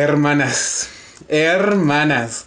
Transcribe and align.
Hermanas, 0.00 0.88
hermanas, 1.28 2.46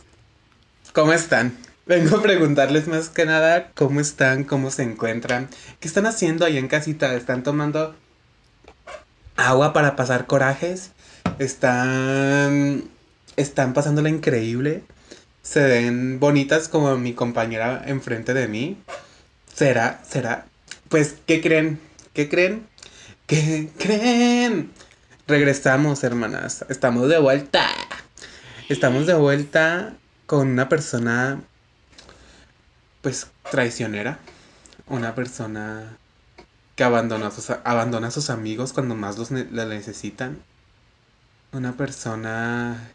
¿cómo 0.94 1.12
están? 1.12 1.57
Vengo 1.86 2.18
a 2.18 2.21
preguntarles 2.21 2.88
más 2.88 3.10
que 3.10 3.26
nada 3.26 3.72
cómo 3.76 4.00
están, 4.00 4.46
cómo 4.46 4.72
se 4.72 4.84
encuentran, 4.84 5.50
qué 5.80 5.88
están 5.88 6.06
haciendo 6.06 6.46
ahí 6.46 6.58
en 6.58 6.70
casita, 6.70 7.14
están 7.14 7.44
tomando 7.44 7.96
agua 9.36 9.74
para 9.74 9.96
pasar 9.96 10.28
corajes, 10.28 10.92
están, 11.40 12.86
están 13.36 13.74
pasándola 13.74 14.10
increíble, 14.10 14.84
se 15.42 15.62
ven 15.64 16.20
bonitas 16.20 16.68
como 16.68 16.98
mi 16.98 17.14
compañera 17.14 17.84
enfrente 17.86 18.34
de 18.34 18.48
mí. 18.48 18.78
¿Será? 19.54 20.02
¿Será? 20.07 20.46
Pues, 20.89 21.15
¿qué 21.25 21.42
creen? 21.42 21.79
¿Qué 22.14 22.29
creen? 22.29 22.68
¿Qué 23.28 23.70
creen? 23.78 24.71
Regresamos, 25.28 26.04
hermanas. 26.04 26.65
Estamos 26.70 27.10
de 27.10 27.20
vuelta. 27.20 27.68
Estamos 28.70 29.07
de 29.07 29.14
vuelta 29.14 29.93
con 30.25 30.48
una 30.48 30.70
persona, 30.70 31.42
pues, 33.02 33.28
traicionera. 33.50 34.20
Una 34.88 35.16
persona 35.16 35.98
que 36.76 36.84
abandona 36.84 37.28
a 37.28 37.31
sus, 37.31 37.50
abandona 37.50 38.08
a 38.08 38.12
sus 38.12 38.30
amigos 38.30 38.73
cuando 38.73 38.95
más 38.95 39.17
los 39.17 39.31
la 39.31 39.66
necesitan. 39.66 40.42
Una 41.52 41.73
persona 41.73 42.94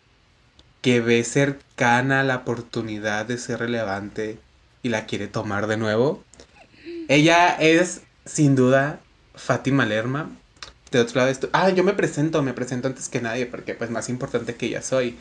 que 0.86 1.00
ve 1.00 1.24
cercana 1.24 2.22
la 2.22 2.36
oportunidad 2.36 3.26
de 3.26 3.38
ser 3.38 3.58
relevante 3.58 4.38
y 4.84 4.88
la 4.88 5.04
quiere 5.04 5.26
tomar 5.26 5.66
de 5.66 5.76
nuevo. 5.76 6.22
Ella 7.08 7.56
es, 7.58 8.02
sin 8.24 8.54
duda, 8.54 9.00
Fátima 9.34 9.84
Lerma. 9.84 10.30
De 10.92 11.00
otro 11.00 11.16
lado, 11.16 11.28
esto. 11.28 11.48
Ah, 11.52 11.70
yo 11.70 11.82
me 11.82 11.92
presento, 11.92 12.40
me 12.44 12.52
presento 12.52 12.86
antes 12.86 13.08
que 13.08 13.20
nadie, 13.20 13.46
porque 13.46 13.74
pues 13.74 13.90
más 13.90 14.08
importante 14.08 14.54
que 14.54 14.66
ella 14.66 14.80
soy. 14.80 15.18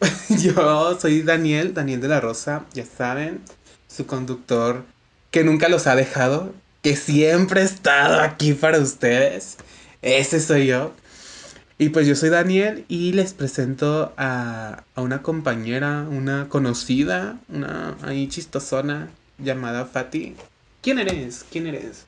yo 0.30 0.98
soy 0.98 1.22
Daniel, 1.22 1.74
Daniel 1.74 2.00
de 2.00 2.08
la 2.08 2.20
Rosa, 2.20 2.64
ya 2.74 2.84
saben, 2.84 3.40
su 3.86 4.04
conductor 4.04 4.84
que 5.30 5.44
nunca 5.44 5.68
los 5.68 5.86
ha 5.86 5.94
dejado, 5.94 6.52
que 6.82 6.96
siempre 6.96 7.60
ha 7.60 7.64
estado 7.64 8.18
aquí 8.20 8.52
para 8.52 8.80
ustedes. 8.80 9.58
Ese 10.02 10.40
soy 10.40 10.66
yo. 10.66 10.92
Y 11.80 11.90
pues 11.90 12.08
yo 12.08 12.16
soy 12.16 12.30
Daniel 12.30 12.84
y 12.88 13.12
les 13.12 13.34
presento 13.34 14.12
a, 14.16 14.82
a 14.96 15.00
una 15.00 15.22
compañera, 15.22 16.08
una 16.10 16.48
conocida, 16.48 17.38
una 17.48 17.96
ahí 18.02 18.26
chistosona 18.26 19.10
llamada 19.38 19.86
Fati. 19.86 20.34
¿Quién 20.82 20.98
eres? 20.98 21.46
¿Quién 21.48 21.68
eres? 21.68 22.06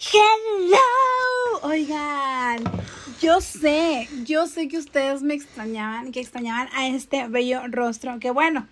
Hello, 0.00 1.60
oigan, 1.62 2.64
yo 3.20 3.42
sé, 3.42 4.08
yo 4.24 4.46
sé 4.46 4.66
que 4.68 4.78
ustedes 4.78 5.20
me 5.22 5.34
extrañaban, 5.34 6.10
que 6.10 6.20
extrañaban 6.20 6.68
a 6.74 6.88
este 6.88 7.28
bello 7.28 7.60
rostro, 7.68 8.18
que 8.18 8.30
bueno, 8.30 8.66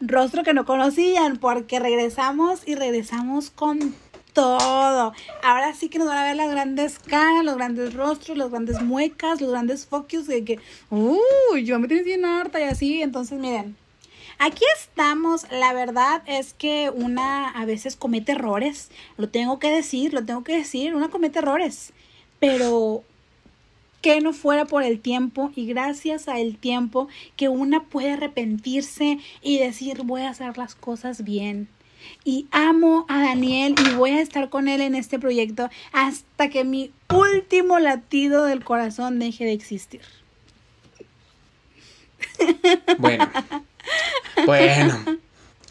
rostro 0.00 0.42
que 0.42 0.52
no 0.52 0.66
conocían, 0.66 1.38
porque 1.38 1.80
regresamos 1.80 2.60
y 2.66 2.74
regresamos 2.74 3.48
con 3.48 3.94
todo. 4.34 5.14
Ahora 5.42 5.72
sí 5.72 5.88
que 5.88 5.98
nos 5.98 6.08
van 6.08 6.18
a 6.18 6.24
ver 6.24 6.36
las 6.36 6.50
grandes 6.50 6.98
caras, 6.98 7.42
los 7.44 7.56
grandes 7.56 7.94
rostros, 7.94 8.36
las 8.36 8.50
grandes 8.50 8.82
muecas, 8.82 9.40
los 9.40 9.50
grandes 9.50 9.86
focus 9.86 10.26
de 10.26 10.44
que, 10.44 10.58
uh, 10.90 11.56
yo 11.56 11.78
me 11.78 11.88
tienes 11.88 12.04
bien 12.04 12.26
harta 12.26 12.60
y 12.60 12.64
así, 12.64 13.00
entonces 13.00 13.38
miren, 13.38 13.76
Aquí 14.38 14.64
estamos, 14.76 15.46
la 15.52 15.72
verdad 15.72 16.22
es 16.26 16.54
que 16.54 16.90
una 16.92 17.50
a 17.50 17.64
veces 17.66 17.94
comete 17.94 18.32
errores, 18.32 18.90
lo 19.16 19.28
tengo 19.28 19.60
que 19.60 19.70
decir, 19.70 20.12
lo 20.12 20.24
tengo 20.24 20.42
que 20.42 20.56
decir, 20.56 20.94
una 20.94 21.08
comete 21.08 21.38
errores, 21.38 21.92
pero 22.40 23.04
que 24.02 24.20
no 24.20 24.32
fuera 24.32 24.66
por 24.66 24.82
el 24.82 25.00
tiempo 25.00 25.52
y 25.54 25.66
gracias 25.66 26.28
al 26.28 26.56
tiempo 26.56 27.08
que 27.36 27.48
una 27.48 27.84
puede 27.84 28.12
arrepentirse 28.12 29.18
y 29.40 29.58
decir 29.58 30.02
voy 30.02 30.22
a 30.22 30.30
hacer 30.30 30.58
las 30.58 30.74
cosas 30.74 31.22
bien. 31.24 31.68
Y 32.24 32.46
amo 32.50 33.06
a 33.08 33.20
Daniel 33.20 33.74
y 33.78 33.94
voy 33.94 34.10
a 34.10 34.20
estar 34.20 34.48
con 34.48 34.68
él 34.68 34.80
en 34.80 34.94
este 34.94 35.18
proyecto 35.18 35.68
hasta 35.92 36.48
que 36.48 36.64
mi 36.64 36.92
último 37.12 37.78
latido 37.78 38.44
del 38.44 38.64
corazón 38.64 39.18
deje 39.18 39.44
de 39.44 39.52
existir. 39.52 40.00
Bueno, 42.98 43.30
bueno, 44.46 45.04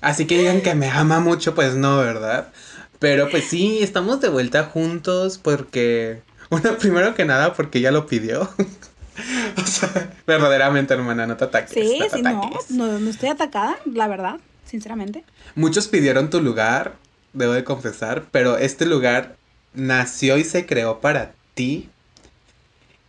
así 0.02 0.26
que 0.26 0.38
digan 0.38 0.62
que 0.62 0.76
me 0.76 0.90
ama 0.90 1.20
mucho, 1.20 1.56
pues 1.56 1.76
no, 1.76 1.98
¿verdad? 1.98 2.52
Pero 3.00 3.30
pues 3.30 3.46
sí, 3.46 3.80
estamos 3.82 4.22
de 4.22 4.30
vuelta 4.30 4.64
juntos 4.64 5.38
porque, 5.38 6.22
bueno, 6.50 6.78
primero 6.80 7.16
que 7.16 7.26
nada 7.26 7.54
porque 7.54 7.80
ella 7.80 7.92
lo 7.92 8.06
pidió. 8.06 8.42
o 9.58 9.66
sea, 9.66 10.14
verdaderamente, 10.26 10.94
hermana, 10.94 11.28
no 11.28 11.36
te 11.36 11.46
ataques. 11.46 11.74
Sí, 11.74 12.00
no 12.00 12.06
te 12.06 12.16
sí, 12.18 12.22
no, 12.22 12.50
no, 12.70 13.00
no 13.00 13.10
estoy 13.10 13.30
atacada, 13.30 13.78
la 13.86 14.08
verdad, 14.08 14.40
sinceramente. 14.74 15.24
Muchos 15.54 15.88
pidieron 15.88 16.32
tu 16.32 16.42
lugar, 16.42 16.96
debo 17.34 17.54
de 17.54 17.64
confesar, 17.64 18.26
pero 18.32 18.58
este 18.58 18.88
lugar 18.88 19.36
nació 19.76 20.36
y 20.40 20.44
se 20.44 20.66
creó 20.66 21.00
para 21.00 21.36
ti. 21.54 21.92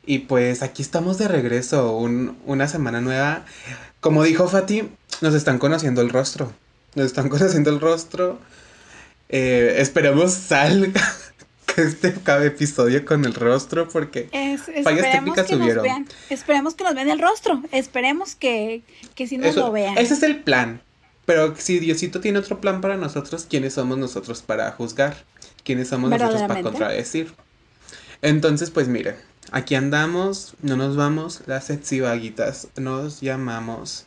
Y 0.05 0.19
pues 0.19 0.63
aquí 0.63 0.83
estamos 0.83 1.17
de 1.17 1.27
regreso, 1.27 1.97
un, 1.97 2.37
una 2.45 2.69
semana 2.69 3.01
nueva. 3.01 3.47
Como 4.01 4.23
dijo 4.25 4.47
Fati, 4.47 4.91
nos 5.23 5.33
están 5.33 5.59
conociendo 5.59 6.03
el 6.03 6.11
rostro. 6.11 6.53
Nos 6.97 7.07
están 7.07 7.29
conociendo 7.31 7.71
el 7.71 7.81
rostro. 7.81 8.39
Eh, 9.31 9.77
esperemos 9.79 10.35
salga 10.35 11.01
este 11.79 12.13
cada 12.13 12.45
episodio 12.45 13.07
con 13.07 13.25
el 13.25 13.33
rostro 13.33 13.89
porque 13.89 14.29
es, 14.33 14.61
fallas 14.85 15.11
técnicas 15.13 15.47
que 15.47 15.55
subieron. 15.55 15.77
Nos 15.77 15.83
vean, 15.85 16.09
esperemos 16.29 16.75
que 16.75 16.85
nos 16.85 16.95
vean 16.95 17.09
el 17.09 17.21
rostro. 17.21 17.63
Esperemos 17.73 18.35
que, 18.35 18.83
que 19.15 19.27
sí 19.27 19.39
nos 19.39 19.57
lo 19.57 19.73
vean. 19.73 19.97
Ese 19.97 20.13
es 20.13 20.23
el 20.23 20.43
plan. 20.43 20.83
Pero 21.27 21.55
si 21.57 21.79
Diosito 21.79 22.21
tiene 22.21 22.39
otro 22.39 22.61
plan 22.61 22.81
para 22.81 22.97
nosotros, 22.97 23.47
¿quiénes 23.49 23.75
somos 23.75 23.99
nosotros 23.99 24.43
para 24.43 24.71
juzgar? 24.73 25.17
¿Quiénes 25.65 25.89
somos 25.89 26.11
nosotros 26.11 26.43
para 26.43 26.63
contradecir? 26.63 27.33
Entonces, 28.21 28.71
pues 28.71 28.89
miren, 28.89 29.17
aquí 29.51 29.75
andamos, 29.75 30.55
no 30.63 30.77
nos 30.77 30.97
vamos, 30.97 31.43
las 31.47 31.67
sexy 31.67 32.01
vaguitas, 32.01 32.69
nos 32.77 33.21
llamamos. 33.21 34.07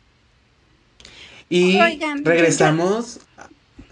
Y 1.48 1.78
regresamos. 2.22 3.20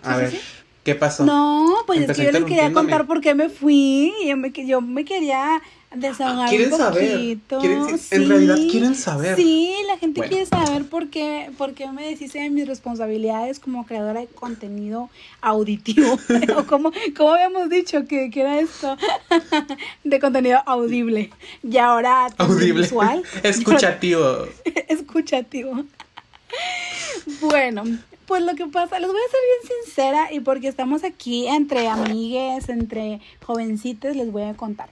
A 0.03 0.17
ver, 0.17 0.39
¿qué 0.87 0.95
pasó? 0.95 1.25
No, 1.25 1.79
pues 1.85 2.09
es 2.09 2.17
que 2.17 2.27
yo 2.27 2.31
les 2.31 2.45
quería 2.45 2.73
contar 2.73 3.09
por 3.09 3.21
qué 3.21 3.35
me 3.35 3.49
fui. 3.49 4.15
Yo 4.25 4.37
me, 4.37 4.53
yo 4.53 4.81
me 4.81 5.05
quería 5.05 5.61
desahogar 5.93 6.49
¿Quieren 6.49 6.73
un 6.73 6.79
poquito. 6.79 7.61
Saber? 7.61 8.01
en 8.13 8.29
realidad 8.29 8.57
quieren 8.71 8.95
saber. 8.95 9.35
Sí, 9.35 9.75
la 9.89 9.99
gente 9.99 10.21
quiere 10.29 10.47
saber 10.47 10.85
por 10.85 11.11
qué, 11.11 11.51
por 11.59 11.75
qué 11.75 11.91
me 11.91 12.07
deshice 12.07 12.39
de 12.39 12.51
mis 12.51 12.69
responsabilidades 12.69 13.59
como 13.59 13.85
creadora 13.85 14.21
de 14.21 14.29
contenido 14.29 15.11
auditivo. 15.41 16.17
o 16.57 16.65
como, 16.67 16.93
como 17.17 17.31
habíamos 17.31 17.69
dicho 17.69 18.07
que, 18.07 18.31
que 18.31 18.43
era 18.43 18.61
esto 18.61 18.97
de 20.05 20.21
contenido 20.21 20.61
audible. 20.67 21.31
Y 21.69 21.79
ahora 21.79 22.29
audible. 22.39 22.83
visual. 22.83 23.25
Escuchativo. 23.43 24.47
Escuchativo. 24.89 25.85
Bueno, 27.41 27.83
pues 28.27 28.43
lo 28.43 28.55
que 28.55 28.67
pasa, 28.67 28.99
les 28.99 29.09
voy 29.09 29.21
a 29.21 29.31
ser 29.31 29.41
bien 29.69 29.83
sincera 29.85 30.33
y 30.33 30.41
porque 30.41 30.69
estamos 30.69 31.05
aquí 31.05 31.47
entre 31.47 31.89
amigues, 31.89 32.69
entre 32.69 33.21
jovencitas, 33.45 34.17
les 34.17 34.31
voy 34.31 34.43
a 34.43 34.55
contar. 34.55 34.89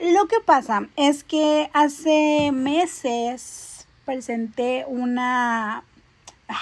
Lo 0.00 0.26
que 0.26 0.40
pasa 0.44 0.88
es 0.96 1.24
que 1.24 1.70
hace 1.72 2.50
meses 2.52 3.86
presenté 4.04 4.84
una 4.88 5.84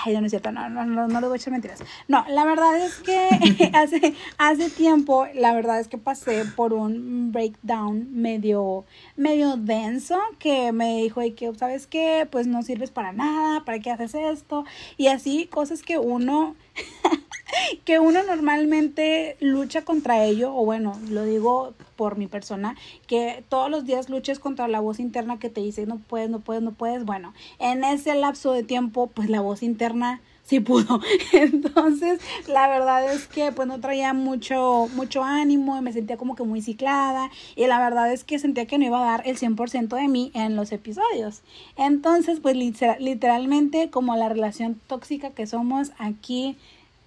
Ay, 0.04 0.18
no 0.18 0.26
es 0.26 0.30
cierto, 0.30 0.52
no, 0.52 0.68
no, 0.68 0.84
no, 0.84 1.08
no 1.08 1.20
voy 1.20 1.32
a 1.32 1.36
echar 1.36 1.52
mentiras. 1.52 1.82
No, 2.08 2.24
la 2.28 2.44
verdad 2.44 2.78
es 2.78 2.96
que 2.96 3.70
hace, 3.74 4.14
hace 4.38 4.70
tiempo, 4.70 5.26
la 5.34 5.54
verdad 5.54 5.80
es 5.80 5.88
que 5.88 5.98
pasé 5.98 6.44
por 6.44 6.72
un 6.72 7.32
breakdown 7.32 8.08
medio, 8.12 8.84
medio 9.16 9.56
denso 9.56 10.18
que 10.38 10.72
me 10.72 10.98
dijo 10.98 11.22
y 11.22 11.32
que, 11.32 11.54
¿sabes 11.54 11.86
qué? 11.86 12.28
Pues 12.30 12.46
no 12.46 12.62
sirves 12.62 12.90
para 12.90 13.12
nada, 13.12 13.64
¿para 13.64 13.78
qué 13.78 13.90
haces 13.90 14.14
esto? 14.14 14.64
Y 14.96 15.08
así, 15.08 15.46
cosas 15.46 15.82
que 15.82 15.98
uno 15.98 16.54
que 17.84 17.98
uno 17.98 18.22
normalmente 18.22 19.36
lucha 19.40 19.82
contra 19.82 20.24
ello, 20.24 20.54
o 20.54 20.64
bueno, 20.64 20.98
lo 21.08 21.24
digo 21.24 21.74
por 21.96 22.16
mi 22.16 22.26
persona, 22.26 22.76
que 23.06 23.44
todos 23.48 23.70
los 23.70 23.84
días 23.84 24.08
luches 24.08 24.38
contra 24.38 24.68
la 24.68 24.80
voz 24.80 25.00
interna 25.00 25.38
que 25.38 25.50
te 25.50 25.60
dice 25.60 25.86
no 25.86 25.98
puedes, 25.98 26.30
no 26.30 26.40
puedes, 26.40 26.62
no 26.62 26.72
puedes. 26.72 27.04
Bueno, 27.04 27.34
en 27.58 27.84
ese 27.84 28.14
lapso 28.14 28.52
de 28.52 28.62
tiempo, 28.62 29.08
pues 29.08 29.28
la 29.28 29.40
voz 29.40 29.62
interna 29.62 30.20
sí 30.50 30.58
pudo. 30.58 31.00
Entonces, 31.32 32.20
la 32.48 32.68
verdad 32.68 33.12
es 33.12 33.28
que 33.28 33.52
pues 33.52 33.68
no 33.68 33.78
traía 33.80 34.12
mucho, 34.12 34.88
mucho 34.94 35.22
ánimo 35.22 35.78
y 35.78 35.80
me 35.80 35.92
sentía 35.92 36.16
como 36.16 36.34
que 36.34 36.42
muy 36.42 36.60
ciclada 36.60 37.30
y 37.54 37.66
la 37.68 37.78
verdad 37.78 38.12
es 38.12 38.24
que 38.24 38.40
sentía 38.40 38.66
que 38.66 38.76
no 38.76 38.84
iba 38.84 39.00
a 39.00 39.10
dar 39.12 39.22
el 39.26 39.38
100% 39.38 39.88
de 39.88 40.08
mí 40.08 40.32
en 40.34 40.56
los 40.56 40.72
episodios. 40.72 41.42
Entonces, 41.76 42.40
pues 42.40 42.56
literalmente 42.56 43.90
como 43.90 44.16
la 44.16 44.28
relación 44.28 44.80
tóxica 44.88 45.30
que 45.30 45.46
somos 45.46 45.92
aquí 45.98 46.56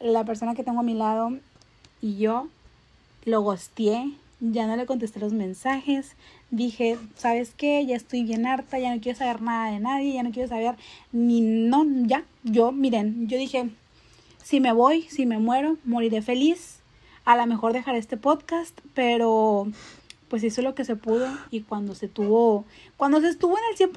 la 0.04 0.26
persona 0.26 0.54
que 0.54 0.64
tengo 0.64 0.82
a 0.82 0.84
mi 0.84 0.94
lado 0.94 1.32
y 2.02 2.18
yo 2.18 2.48
lo 3.26 3.42
gosteé, 3.42 4.12
ya 4.42 4.68
no 4.68 4.76
le 4.76 4.86
contesté 4.86 5.20
los 5.20 5.32
mensajes, 5.32 6.16
dije, 6.52 6.98
¿sabes 7.16 7.54
qué? 7.56 7.86
Ya 7.86 7.96
estoy 7.96 8.24
bien 8.24 8.46
harta, 8.46 8.78
ya 8.78 8.94
no 8.94 9.02
quiero 9.02 9.18
saber 9.18 9.42
nada 9.42 9.72
de 9.72 9.80
nadie, 9.80 10.14
ya 10.14 10.24
no 10.24 10.32
quiero 10.32 10.50
saber 10.50 10.76
ni 11.14 11.40
no, 11.40 11.86
ya, 12.06 12.26
yo, 12.44 12.74
miren, 12.74 13.28
yo 13.30 13.38
dije, 13.38 13.70
si 14.44 14.60
me 14.60 14.74
voy, 14.74 15.04
si 15.04 15.26
me 15.26 15.40
muero, 15.40 15.78
moriré 15.86 16.22
feliz, 16.22 16.80
a 17.24 17.38
lo 17.38 17.46
mejor 17.46 17.72
dejaré 17.72 17.98
este 18.00 18.18
podcast, 18.18 18.78
pero 18.94 19.68
pues 20.28 20.44
hizo 20.44 20.62
lo 20.62 20.76
que 20.76 20.84
se 20.84 20.96
pudo 20.98 21.28
y 21.52 21.62
cuando 21.62 21.96
se 21.96 22.10
tuvo, 22.10 22.66
cuando 22.98 23.22
se 23.22 23.30
estuvo 23.30 23.56
en 23.56 23.64
el 23.72 23.78
100%, 23.78 23.94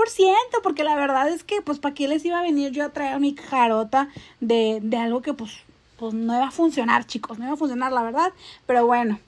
porque 0.62 0.85
la 0.85 0.94
verdad 0.94 1.29
es 1.31 1.43
que 1.43 1.62
pues 1.62 1.81
para 1.81 1.94
qué 1.94 2.06
les 2.06 2.25
iba 2.25 2.38
a 2.38 2.43
venir 2.43 2.70
yo 2.70 2.85
a 2.85 2.93
traer 2.93 3.19
mi 3.19 3.35
jarota 3.35 4.11
de, 4.41 4.81
de 4.82 4.97
algo 4.99 5.23
que 5.23 5.32
pues, 5.32 5.65
pues 5.98 6.14
no 6.14 6.34
iba 6.34 6.48
a 6.48 6.50
funcionar, 6.50 7.06
chicos, 7.06 7.38
no 7.38 7.44
iba 7.44 7.54
a 7.54 7.56
funcionar 7.56 7.93
la 7.93 8.02
verdad, 8.02 8.32
pero 8.66 8.87
bueno, 8.87 9.19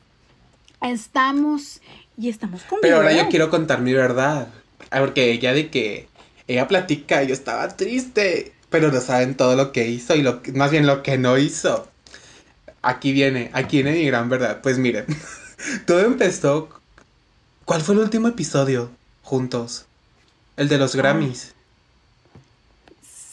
estamos 0.82 1.81
y 2.17 2.29
estamos 2.29 2.62
con 2.65 2.81
Pero 2.81 2.97
ahora 2.97 3.12
yo 3.12 3.29
quiero 3.29 3.50
contar 3.50 3.81
mi 3.81 3.93
verdad, 3.93 4.49
ah, 4.91 5.00
porque 5.00 5.32
ella 5.32 5.53
de 5.53 5.70
que 5.70 6.09
ella 6.47 6.69
platica, 6.69 7.23
yo 7.23 7.35
estaba 7.35 7.69
triste, 7.76 8.53
pero 8.70 8.91
no 8.91 9.00
saben 9.00 9.37
todo 9.37 9.56
lo 9.56 9.73
que 9.73 9.88
hizo 9.88 10.15
y 10.15 10.23
lo 10.23 10.41
más 10.55 10.70
bien 10.70 10.87
lo 10.87 11.03
que 11.03 11.19
no 11.19 11.38
hizo. 11.38 11.88
Aquí 12.81 13.12
viene, 13.12 13.50
aquí 13.53 13.82
viene 13.82 13.99
mi 13.99 14.06
gran 14.06 14.29
verdad. 14.29 14.61
Pues 14.62 14.79
miren, 14.79 15.05
todo 15.87 16.00
empezó 16.00 16.79
¿Cuál 17.69 17.82
fue 17.82 17.97
el 17.97 18.00
último 18.00 18.29
episodio 18.29 18.88
juntos? 19.23 19.85
El 20.56 20.71
de 20.71 20.79
los 20.79 20.97
Grammys. 20.97 21.55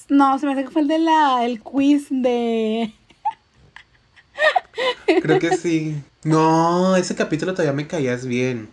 No, 0.09 0.37
se 0.37 0.45
me 0.45 0.51
hace 0.51 0.65
que 0.65 0.71
fue 0.71 0.81
el 0.81 0.89
de 0.89 0.99
la 0.99 1.45
el 1.45 1.61
quiz 1.61 2.07
de 2.09 2.93
Creo 5.21 5.39
que 5.39 5.57
sí. 5.57 5.95
No, 6.23 6.95
ese 6.95 7.15
capítulo 7.15 7.53
todavía 7.53 7.73
me 7.73 7.87
caías 7.87 8.25
bien. 8.25 8.69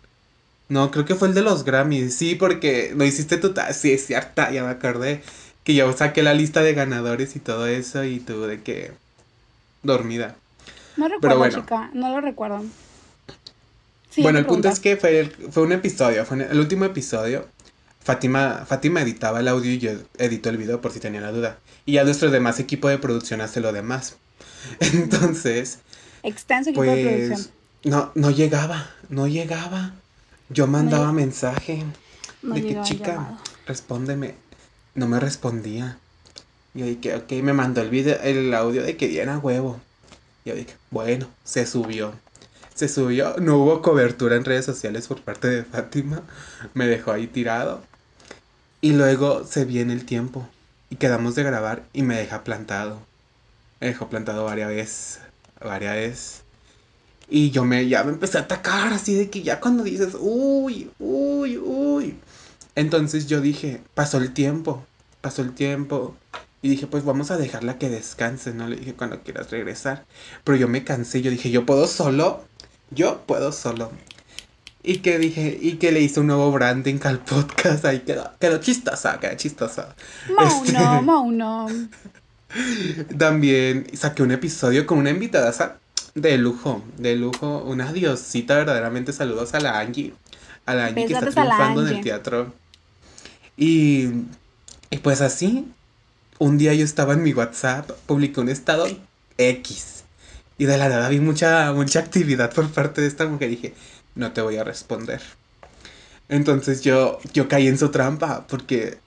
No, 0.68 0.90
creo 0.90 1.04
que 1.04 1.14
fue 1.14 1.28
el 1.28 1.34
de 1.34 1.42
los 1.42 1.64
Grammys. 1.64 2.14
Sí, 2.14 2.34
porque 2.34 2.92
no 2.94 3.04
hiciste 3.04 3.36
tu... 3.36 3.52
Sí, 3.72 3.92
es 3.92 4.06
cierta, 4.06 4.50
ya 4.50 4.64
me 4.64 4.70
acordé. 4.70 5.22
Que 5.64 5.74
yo 5.74 5.92
saqué 5.92 6.22
la 6.22 6.34
lista 6.34 6.62
de 6.62 6.74
ganadores 6.74 7.36
y 7.36 7.40
todo 7.40 7.66
eso 7.66 8.04
y 8.04 8.20
tú 8.20 8.42
de 8.42 8.62
que... 8.62 8.92
Dormida. 9.82 10.36
No 10.96 11.08
recuerdo, 11.08 11.48
chica. 11.48 11.90
No 11.92 12.10
lo 12.10 12.20
recuerdo 12.20 12.62
bueno, 14.18 14.38
el 14.38 14.46
punto 14.46 14.68
es 14.68 14.80
que 14.80 14.96
fue, 14.96 15.32
fue 15.50 15.62
un 15.62 15.72
episodio, 15.72 16.24
fue 16.24 16.44
el 16.44 16.58
último 16.58 16.84
episodio. 16.84 17.48
Fátima, 18.00 18.64
Fátima 18.66 19.00
editaba 19.00 19.40
el 19.40 19.48
audio 19.48 19.70
y 19.70 19.78
yo 19.78 19.92
edito 20.18 20.50
el 20.50 20.56
video 20.56 20.80
por 20.80 20.92
si 20.92 21.00
tenía 21.00 21.20
la 21.20 21.30
duda. 21.30 21.58
Y 21.86 21.92
ya 21.92 22.04
nuestro 22.04 22.30
demás 22.30 22.58
equipo 22.58 22.88
de 22.88 22.98
producción 22.98 23.40
hace 23.40 23.60
lo 23.60 23.72
demás. 23.72 24.16
Entonces. 24.80 25.78
Extenso 26.22 26.70
equipo 26.70 26.82
de 26.82 27.02
pues, 27.02 27.28
producción. 27.28 27.54
No, 27.84 28.12
no 28.14 28.30
llegaba, 28.30 28.90
no 29.08 29.26
llegaba. 29.26 29.94
Yo 30.48 30.66
mandaba 30.66 31.12
mensaje 31.12 31.84
de 32.42 32.62
que 32.62 32.80
chica, 32.82 33.38
respóndeme. 33.66 34.34
No 34.94 35.08
me 35.08 35.18
respondía. 35.18 35.98
Yo 36.74 36.86
dije, 36.86 37.16
ok, 37.16 37.32
me 37.42 37.52
mandó 37.52 37.80
el 37.80 37.90
video, 37.90 38.20
el 38.22 38.52
audio 38.54 38.82
de 38.82 38.96
que 38.96 39.08
diera 39.08 39.38
huevo. 39.38 39.80
Yo 40.44 40.54
dije, 40.54 40.74
bueno, 40.90 41.28
se 41.44 41.66
subió 41.66 42.12
se 42.74 42.88
subió, 42.88 43.36
no 43.38 43.58
hubo 43.58 43.82
cobertura 43.82 44.36
en 44.36 44.44
redes 44.44 44.64
sociales 44.64 45.06
por 45.06 45.20
parte 45.20 45.48
de 45.48 45.64
Fátima, 45.64 46.22
me 46.74 46.86
dejó 46.86 47.12
ahí 47.12 47.26
tirado. 47.26 47.82
Y 48.80 48.92
luego 48.92 49.44
se 49.44 49.64
viene 49.64 49.92
el 49.92 50.04
tiempo 50.04 50.48
y 50.90 50.96
quedamos 50.96 51.34
de 51.34 51.44
grabar 51.44 51.84
y 51.92 52.02
me 52.02 52.16
deja 52.16 52.42
plantado. 52.42 53.00
Me 53.80 53.88
dejó 53.88 54.08
plantado 54.08 54.44
varias 54.44 54.68
veces, 54.70 55.20
varias 55.64 55.94
veces. 55.94 56.42
Y 57.28 57.50
yo 57.50 57.64
me, 57.64 57.88
ya 57.88 58.04
me 58.04 58.12
empecé 58.12 58.38
a 58.38 58.42
atacar 58.42 58.92
así 58.92 59.14
de 59.14 59.30
que 59.30 59.42
ya 59.42 59.60
cuando 59.60 59.84
dices, 59.84 60.14
uy, 60.18 60.90
uy, 60.98 61.58
uy. 61.58 62.16
Entonces 62.74 63.26
yo 63.26 63.40
dije, 63.40 63.82
pasó 63.94 64.18
el 64.18 64.34
tiempo, 64.34 64.84
pasó 65.20 65.42
el 65.42 65.54
tiempo. 65.54 66.14
Y 66.60 66.68
dije, 66.68 66.86
pues 66.86 67.04
vamos 67.04 67.30
a 67.30 67.36
dejarla 67.36 67.78
que 67.78 67.88
descanse, 67.88 68.54
¿no? 68.54 68.68
Le 68.68 68.76
dije, 68.76 68.94
cuando 68.94 69.22
quieras 69.22 69.50
regresar. 69.50 70.04
Pero 70.44 70.58
yo 70.58 70.68
me 70.68 70.84
cansé, 70.84 71.22
yo 71.22 71.30
dije, 71.30 71.50
yo 71.50 71.66
puedo 71.66 71.86
solo 71.86 72.44
yo 72.94 73.22
puedo 73.26 73.52
solo. 73.52 73.90
Y 74.82 74.98
que 74.98 75.18
dije, 75.18 75.56
y 75.60 75.74
que 75.74 75.92
le 75.92 76.00
hice 76.00 76.20
un 76.20 76.26
nuevo 76.26 76.50
branding 76.50 76.98
al 77.04 77.18
podcast, 77.24 77.84
ahí 77.84 78.00
quedó, 78.00 78.30
quedó 78.38 78.58
chistosa, 78.58 79.18
quedó 79.20 79.36
chistosa. 79.36 79.94
Mauno, 80.36 81.68
este, 81.68 81.88
También 83.18 83.86
saqué 83.94 84.22
un 84.22 84.32
episodio 84.32 84.86
con 84.86 84.98
una 84.98 85.10
invitada 85.10 85.78
de 86.14 86.38
lujo, 86.38 86.82
de 86.98 87.16
lujo, 87.16 87.64
una 87.64 87.92
diosita 87.92 88.56
verdaderamente, 88.56 89.12
saludos 89.12 89.54
a 89.54 89.60
la 89.60 89.78
Angie, 89.78 90.12
a 90.66 90.74
la 90.74 90.86
Angie 90.86 91.06
que 91.06 91.14
está 91.14 91.30
triunfando 91.30 91.86
en 91.86 91.96
el 91.96 92.02
teatro. 92.02 92.52
Y, 93.56 94.08
y 94.90 94.98
pues 95.02 95.20
así, 95.20 95.66
un 96.38 96.58
día 96.58 96.74
yo 96.74 96.84
estaba 96.84 97.14
en 97.14 97.22
mi 97.22 97.32
WhatsApp, 97.32 97.90
publiqué 98.06 98.40
un 98.40 98.48
estado 98.48 98.86
X 99.38 99.92
y 100.58 100.66
de 100.66 100.78
la 100.78 100.88
nada 100.88 101.08
vi 101.08 101.18
mucha, 101.18 101.72
mucha 101.72 101.98
actividad 101.98 102.52
por 102.52 102.70
parte 102.70 103.00
de 103.00 103.08
esta 103.08 103.26
mujer 103.26 103.48
y 103.48 103.56
dije, 103.56 103.74
no 104.14 104.32
te 104.32 104.42
voy 104.42 104.58
a 104.58 104.64
responder. 104.64 105.20
Entonces 106.28 106.82
yo, 106.82 107.18
yo 107.32 107.48
caí 107.48 107.66
en 107.66 107.78
su 107.78 107.90
trampa 107.90 108.46
porque 108.46 108.98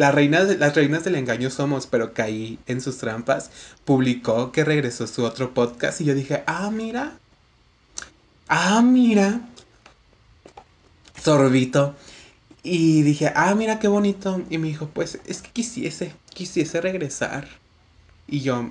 la 0.00 0.12
reina 0.12 0.40
las 0.40 0.74
reinas 0.74 1.04
del 1.04 1.16
engaño 1.16 1.50
somos, 1.50 1.86
pero 1.86 2.14
caí 2.14 2.58
en 2.66 2.80
sus 2.80 2.96
trampas. 2.96 3.50
Publicó 3.84 4.50
que 4.50 4.64
regresó 4.64 5.06
su 5.06 5.24
otro 5.24 5.52
podcast 5.52 6.00
y 6.00 6.06
yo 6.06 6.14
dije, 6.14 6.42
ah, 6.46 6.70
mira. 6.70 7.18
Ah, 8.48 8.80
mira. 8.80 9.42
Sorbito. 11.22 11.94
Y 12.62 13.02
dije, 13.02 13.30
ah, 13.36 13.54
mira 13.54 13.78
qué 13.78 13.88
bonito. 13.88 14.40
Y 14.48 14.56
me 14.56 14.68
dijo, 14.68 14.88
pues 14.88 15.20
es 15.26 15.42
que 15.42 15.50
quisiese, 15.50 16.14
quisiese 16.32 16.80
regresar. 16.80 17.46
Y 18.26 18.40
yo, 18.40 18.70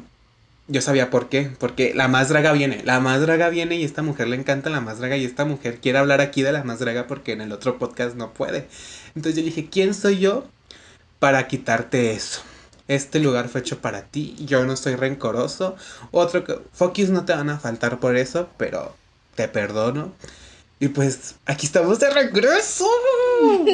yo 0.67 0.81
sabía 0.81 1.11
por 1.11 1.29
qué, 1.29 1.51
porque 1.59 1.93
la 1.93 2.07
más 2.07 2.29
draga 2.29 2.53
viene, 2.53 2.81
la 2.85 2.99
más 2.99 3.21
draga 3.21 3.49
viene 3.49 3.75
y 3.75 3.83
esta 3.83 4.01
mujer 4.01 4.29
le 4.29 4.35
encanta 4.35 4.71
la 4.71 4.81
más 4.81 4.97
draga 4.97 5.15
y 5.15 5.25
esta 5.25 5.45
mujer 5.45 5.79
quiere 5.79 5.99
hablar 5.99 6.21
aquí 6.21 6.41
de 6.41 6.53
la 6.53 6.63
más 6.63 6.79
draga 6.79 7.05
porque 7.05 7.33
en 7.33 7.41
el 7.41 7.51
otro 7.51 7.77
podcast 7.77 8.15
no 8.15 8.33
puede. 8.33 8.67
Entonces 9.13 9.35
yo 9.35 9.43
dije, 9.45 9.69
¿quién 9.69 9.93
soy 9.93 10.17
yo 10.17 10.47
para 11.19 11.47
quitarte 11.47 12.11
eso? 12.11 12.41
Este 12.87 13.19
lugar 13.19 13.49
fue 13.49 13.61
hecho 13.61 13.79
para 13.79 14.03
ti, 14.03 14.35
yo 14.39 14.65
no 14.65 14.75
soy 14.75 14.95
rencoroso. 14.95 15.75
Otro 16.11 16.43
que, 16.43 16.59
focus 16.73 17.09
no 17.09 17.25
te 17.25 17.33
van 17.33 17.49
a 17.49 17.59
faltar 17.59 17.99
por 17.99 18.17
eso, 18.17 18.49
pero 18.57 18.95
te 19.35 19.47
perdono. 19.47 20.13
Y 20.79 20.87
pues 20.87 21.35
aquí 21.45 21.67
estamos 21.67 21.99
de 21.99 22.09
regreso. 22.09 22.89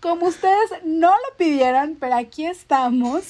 Como 0.00 0.26
ustedes 0.26 0.70
no 0.84 1.10
lo 1.10 1.36
pidieron, 1.36 1.96
pero 1.98 2.14
aquí 2.14 2.46
estamos. 2.46 3.24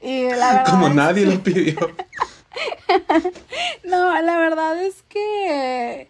Y 0.00 0.30
la 0.30 0.52
verdad 0.52 0.70
Como 0.70 0.88
nadie 0.88 1.26
lo 1.26 1.42
pidió. 1.42 1.76
no, 3.84 4.22
la 4.22 4.38
verdad 4.38 4.82
es 4.82 5.02
que 5.08 6.08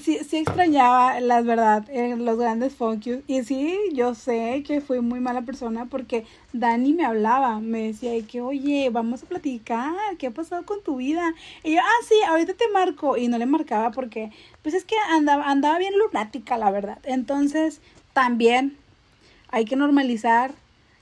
sí, 0.00 0.18
sí 0.28 0.38
extrañaba, 0.38 1.20
la 1.20 1.40
verdad, 1.42 1.86
los 2.18 2.38
grandes 2.38 2.74
focus. 2.74 3.18
Y 3.26 3.42
sí, 3.44 3.76
yo 3.92 4.14
sé 4.14 4.62
que 4.66 4.80
fui 4.80 5.00
muy 5.00 5.20
mala 5.20 5.42
persona 5.42 5.86
porque 5.86 6.24
Dani 6.52 6.92
me 6.92 7.04
hablaba, 7.04 7.60
me 7.60 7.84
decía 7.84 8.12
que, 8.26 8.40
oye, 8.40 8.90
vamos 8.90 9.22
a 9.22 9.26
platicar, 9.26 9.94
¿qué 10.18 10.28
ha 10.28 10.30
pasado 10.30 10.64
con 10.64 10.82
tu 10.82 10.96
vida? 10.96 11.34
Y 11.62 11.74
yo, 11.74 11.80
ah, 11.80 12.04
sí, 12.08 12.14
ahorita 12.26 12.54
te 12.54 12.68
marco. 12.68 13.16
Y 13.16 13.28
no 13.28 13.38
le 13.38 13.46
marcaba 13.46 13.90
porque, 13.90 14.30
pues 14.62 14.74
es 14.74 14.84
que 14.84 14.96
andaba, 15.10 15.48
andaba 15.48 15.78
bien 15.78 15.94
lunática, 15.98 16.56
la 16.58 16.70
verdad. 16.70 16.98
Entonces, 17.04 17.80
también 18.12 18.76
hay 19.50 19.64
que 19.64 19.76
normalizar 19.76 20.52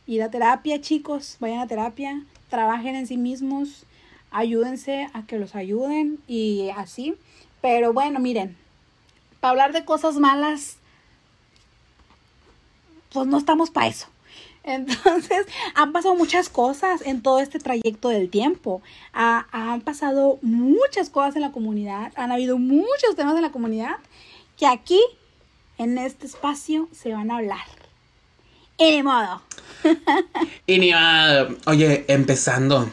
ir 0.06 0.22
a 0.22 0.30
terapia, 0.30 0.80
chicos, 0.80 1.36
vayan 1.40 1.60
a 1.60 1.66
terapia, 1.66 2.24
trabajen 2.48 2.96
en 2.96 3.06
sí 3.06 3.16
mismos, 3.16 3.86
ayúdense 4.30 5.08
a 5.12 5.26
que 5.26 5.38
los 5.38 5.54
ayuden 5.54 6.18
y 6.26 6.70
así. 6.76 7.14
Pero 7.60 7.92
bueno, 7.92 8.18
miren, 8.18 8.56
para 9.42 9.50
hablar 9.50 9.72
de 9.72 9.84
cosas 9.84 10.18
malas, 10.18 10.76
pues 13.12 13.26
no 13.26 13.38
estamos 13.38 13.70
para 13.70 13.88
eso. 13.88 14.06
Entonces, 14.62 15.46
han 15.74 15.90
pasado 15.90 16.14
muchas 16.14 16.48
cosas 16.48 17.02
en 17.04 17.22
todo 17.22 17.40
este 17.40 17.58
trayecto 17.58 18.08
del 18.08 18.30
tiempo. 18.30 18.82
han 19.12 19.80
pasado 19.80 20.38
muchas 20.42 21.10
cosas 21.10 21.34
en 21.34 21.42
la 21.42 21.50
comunidad, 21.50 22.12
han 22.14 22.30
habido 22.30 22.56
muchos 22.56 23.16
temas 23.16 23.34
en 23.34 23.42
la 23.42 23.50
comunidad 23.50 23.96
que 24.56 24.68
aquí, 24.68 25.00
en 25.76 25.98
este 25.98 26.26
espacio, 26.26 26.88
se 26.92 27.12
van 27.12 27.32
a 27.32 27.38
hablar. 27.38 27.66
Y 28.78 28.92
ni 28.92 29.02
modo. 29.02 29.42
ni 30.68 30.92
modo. 30.92 31.56
Oye, 31.66 32.04
empezando. 32.06 32.88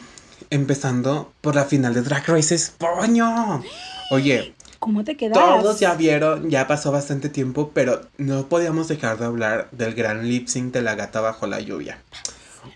Empezando 0.50 1.32
por 1.41 1.53
la 1.53 1.65
final 1.65 1.94
de 1.94 2.01
Drag 2.01 2.25
Race 2.27 2.56
España. 2.56 3.62
Oye. 4.10 4.56
¿Cómo 4.79 5.03
te 5.03 5.17
quedas? 5.17 5.38
Todos 5.38 5.79
ya 5.79 5.93
vieron, 5.95 6.50
ya 6.50 6.67
pasó 6.67 6.91
bastante 6.91 7.29
tiempo, 7.29 7.71
pero 7.74 8.01
no 8.17 8.48
podíamos 8.48 8.88
dejar 8.88 9.17
de 9.17 9.25
hablar 9.25 9.69
del 9.71 9.93
gran 9.93 10.27
lip 10.27 10.48
sync 10.48 10.74
de 10.74 10.81
la 10.81 10.95
gata 10.95 11.21
bajo 11.21 11.48
la 11.48 11.59
lluvia. 11.59 12.01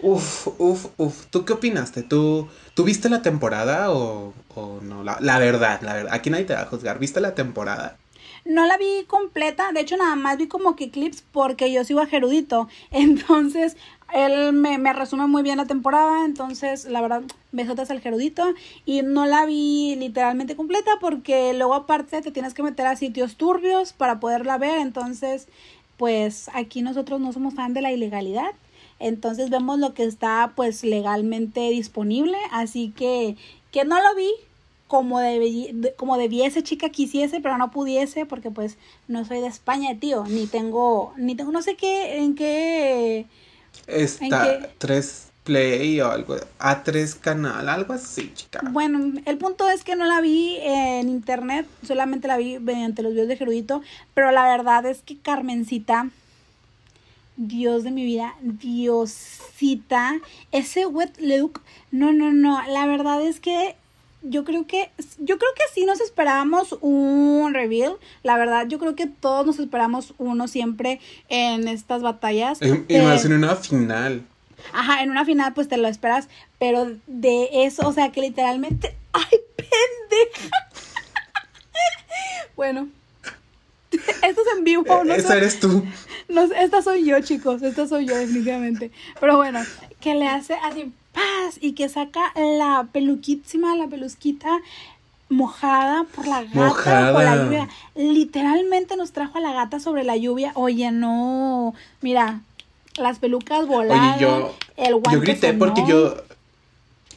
Uf, 0.02 0.48
uf, 0.60 0.88
uf. 0.98 1.26
¿Tú 1.28 1.46
qué 1.46 1.54
opinaste? 1.54 2.04
¿Tú, 2.04 2.48
¿tú 2.74 2.84
viste 2.84 3.10
la 3.10 3.22
temporada 3.22 3.92
o, 3.92 4.34
o 4.56 4.80
no? 4.82 5.04
La, 5.04 5.18
la 5.22 5.40
verdad, 5.40 5.82
la 5.82 5.94
verdad. 5.94 6.14
Aquí 6.14 6.30
nadie 6.30 6.46
te 6.46 6.54
va 6.54 6.62
a 6.62 6.66
juzgar. 6.66 7.00
¿Viste 7.00 7.22
la 7.22 7.36
temporada? 7.36 7.98
No 8.46 8.66
la 8.66 8.78
vi 8.78 9.06
completa, 9.08 9.72
de 9.72 9.80
hecho 9.80 9.96
nada 9.96 10.16
más 10.16 10.38
vi 10.38 10.48
como 10.48 10.76
que 10.76 10.92
clips 10.92 11.24
porque 11.32 11.72
yo 11.72 11.86
sigo 11.86 12.02
a 12.02 12.08
Gerudito. 12.08 12.68
Entonces, 12.92 13.78
él 14.14 14.54
me, 14.54 14.78
me 14.78 14.94
resume 14.94 15.28
muy 15.28 15.44
bien 15.44 15.58
la 15.58 15.66
temporada, 15.66 16.26
entonces 16.26 16.86
la 16.86 17.02
verdad, 17.02 17.24
besotas 17.52 17.90
al 17.92 18.02
Gerudito. 18.02 18.44
Y 18.86 19.02
no 19.02 19.26
la 19.26 19.46
vi 19.46 19.96
literalmente 19.96 20.56
completa 20.56 20.92
porque 21.00 21.54
luego 21.54 21.74
aparte 21.74 22.22
te 22.22 22.32
tienes 22.32 22.54
que 22.54 22.64
meter 22.64 22.86
a 22.86 22.96
sitios 22.96 23.36
turbios 23.36 23.94
para 23.94 24.20
poderla 24.20 24.58
ver. 24.58 24.80
Entonces, 24.80 25.48
pues 25.98 26.50
aquí 26.54 26.82
nosotros 26.82 27.20
no 27.20 27.34
somos 27.34 27.54
fan 27.54 27.74
de 27.74 27.82
la 27.82 27.92
ilegalidad. 27.92 28.52
Entonces 29.00 29.50
vemos 29.50 29.80
lo 29.80 29.94
que 29.94 30.04
está 30.04 30.54
pues 30.56 30.84
legalmente 30.84 31.70
disponible. 31.70 32.38
Así 32.52 32.94
que, 32.96 33.36
que 33.72 33.86
no 33.86 34.02
lo 34.02 34.16
vi, 34.16 34.30
como, 34.88 35.20
como 35.98 36.18
debiese 36.18 36.62
chica 36.62 36.90
quisiese, 36.90 37.40
pero 37.40 37.58
no 37.58 37.72
pudiese 37.72 38.28
porque 38.28 38.52
pues 38.52 38.78
no 39.08 39.26
soy 39.26 39.40
de 39.40 39.48
España, 39.48 39.98
tío, 40.00 40.24
ni 40.26 40.46
tengo, 40.46 41.14
ni 41.18 41.34
tengo, 41.34 41.52
no 41.52 41.64
sé 41.64 41.76
qué, 41.76 42.18
en 42.18 42.36
qué... 42.36 42.93
Está 43.88 44.70
tres 44.78 45.28
play 45.44 46.00
o 46.02 46.10
algo, 46.10 46.36
A3 46.60 47.20
canal, 47.20 47.68
algo 47.68 47.94
así, 47.94 48.32
chica. 48.34 48.62
Bueno, 48.72 49.20
el 49.26 49.38
punto 49.38 49.70
es 49.70 49.84
que 49.84 49.96
no 49.96 50.06
la 50.06 50.22
vi 50.22 50.58
en 50.62 51.10
internet, 51.10 51.68
solamente 51.86 52.28
la 52.28 52.38
vi 52.38 52.60
mediante 52.60 53.04
los 53.04 53.14
videos 53.14 53.28
de 53.28 53.38
Gerudito, 53.38 53.82
pero 54.14 54.32
la 54.32 54.44
verdad 54.46 54.86
es 54.86 55.02
que 55.02 55.18
Carmencita, 55.18 56.10
Dios 57.36 57.84
de 57.84 57.92
mi 57.92 58.06
vida, 58.06 58.36
Diosita, 58.42 60.16
ese 60.52 60.86
wet 60.86 61.20
look, 61.20 61.62
no, 61.92 62.14
no, 62.14 62.32
no, 62.32 62.66
la 62.68 62.86
verdad 62.86 63.22
es 63.22 63.40
que 63.40 63.76
yo 64.24 64.46
creo 64.46 64.66
que 64.66 64.90
yo 65.20 65.38
creo 65.38 65.52
que 65.56 65.64
sí 65.74 65.86
nos 65.86 66.02
esperábamos 66.02 66.78
un 66.82 67.54
reveal. 67.54 67.98
La 68.24 68.38
verdad, 68.38 68.68
yo 68.68 68.80
creo 68.80 68.96
que 68.96 69.08
todos 69.08 69.46
nos 69.46 69.60
esperamos 69.60 70.14
uno 70.18 70.48
siempre 70.48 71.00
en 71.30 71.68
estas 71.68 72.02
batallas. 72.02 72.60
Y, 72.62 72.98
más 73.00 73.26
en 73.26 73.34
una 73.34 73.56
final. 73.56 74.26
Ajá, 74.72 75.04
en 75.04 75.12
una 75.12 75.26
final 75.26 75.54
pues 75.54 75.68
te 75.68 75.78
lo 75.78 75.88
esperas, 75.88 76.30
pero 76.58 76.96
de 77.08 77.50
eso, 77.66 77.88
o 77.88 77.92
sea, 77.92 78.12
que 78.12 78.22
literalmente 78.22 78.96
ay, 79.14 79.40
pendeja. 79.58 80.50
bueno, 82.56 82.88
esto 83.92 84.42
es 84.42 84.58
en 84.58 84.64
vivo, 84.64 85.04
¿no? 85.04 85.14
Esa 85.14 85.36
eres 85.36 85.60
tú. 85.60 85.86
No, 86.30 86.44
esta 86.44 86.82
soy 86.82 87.06
yo, 87.06 87.20
chicos, 87.20 87.62
esta 87.62 87.88
soy 87.88 88.06
yo 88.06 88.16
definitivamente. 88.16 88.92
Pero 89.20 89.36
bueno, 89.36 89.60
que 90.00 90.16
le 90.16 90.28
hace 90.28 90.54
así 90.54 90.94
paz 91.14 91.58
y 91.62 91.74
que 91.74 91.90
saca 91.90 92.34
la 92.36 92.88
peluquísima, 92.92 93.76
la 93.76 93.88
pelusquita 93.88 94.60
mojada 95.30 96.06
por 96.16 96.28
la 96.28 96.44
gata 96.44 97.14
por 97.14 97.24
la 97.24 97.44
lluvia. 97.44 97.70
Literalmente 97.96 98.96
nos 98.96 99.12
trajo 99.12 99.38
a 99.38 99.42
la 99.42 99.54
gata 99.54 99.80
sobre 99.80 100.04
la 100.04 100.18
lluvia. 100.18 100.52
Oye, 100.56 100.92
no, 100.92 101.74
mira, 102.02 102.42
las 102.98 103.20
pelucas 103.20 103.68
volaron. 103.68 104.14
Oye, 104.14 104.22
yo, 104.22 104.56
el 104.78 105.02
yo 105.12 105.20
grité 105.20 105.54
porque 105.54 105.84
yo 105.88 106.16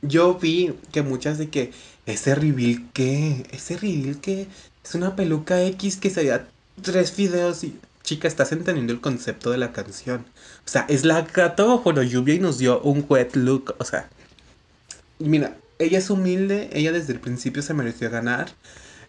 yo 0.02 0.34
vi 0.34 0.74
que 0.92 1.02
muchas 1.02 1.38
de 1.38 1.48
que 1.48 1.72
ese 2.06 2.34
reveal 2.34 2.84
que 2.92 3.46
ese 3.50 3.76
reveal 3.76 4.20
que 4.20 4.46
es 4.84 4.94
una 4.94 5.16
peluca 5.16 5.62
X 5.62 5.96
que 5.96 6.10
se 6.10 6.16
sería 6.16 6.46
tres 6.82 7.16
videos 7.16 7.64
y 7.64 7.76
chica, 8.06 8.28
estás 8.28 8.52
entendiendo 8.52 8.94
el 8.94 9.02
concepto 9.02 9.50
de 9.50 9.58
la 9.58 9.72
canción. 9.72 10.24
O 10.64 10.68
sea, 10.68 10.86
es 10.88 11.04
la 11.04 11.22
gata 11.22 11.64
bajo 11.64 11.92
la 11.92 12.04
lluvia 12.04 12.36
y 12.36 12.38
nos 12.38 12.56
dio 12.56 12.80
un 12.80 13.04
wet 13.06 13.36
look. 13.36 13.74
O 13.78 13.84
sea, 13.84 14.08
mira, 15.18 15.58
ella 15.78 15.98
es 15.98 16.08
humilde, 16.08 16.70
ella 16.72 16.92
desde 16.92 17.12
el 17.12 17.20
principio 17.20 17.60
se 17.60 17.74
mereció 17.74 18.08
ganar. 18.10 18.48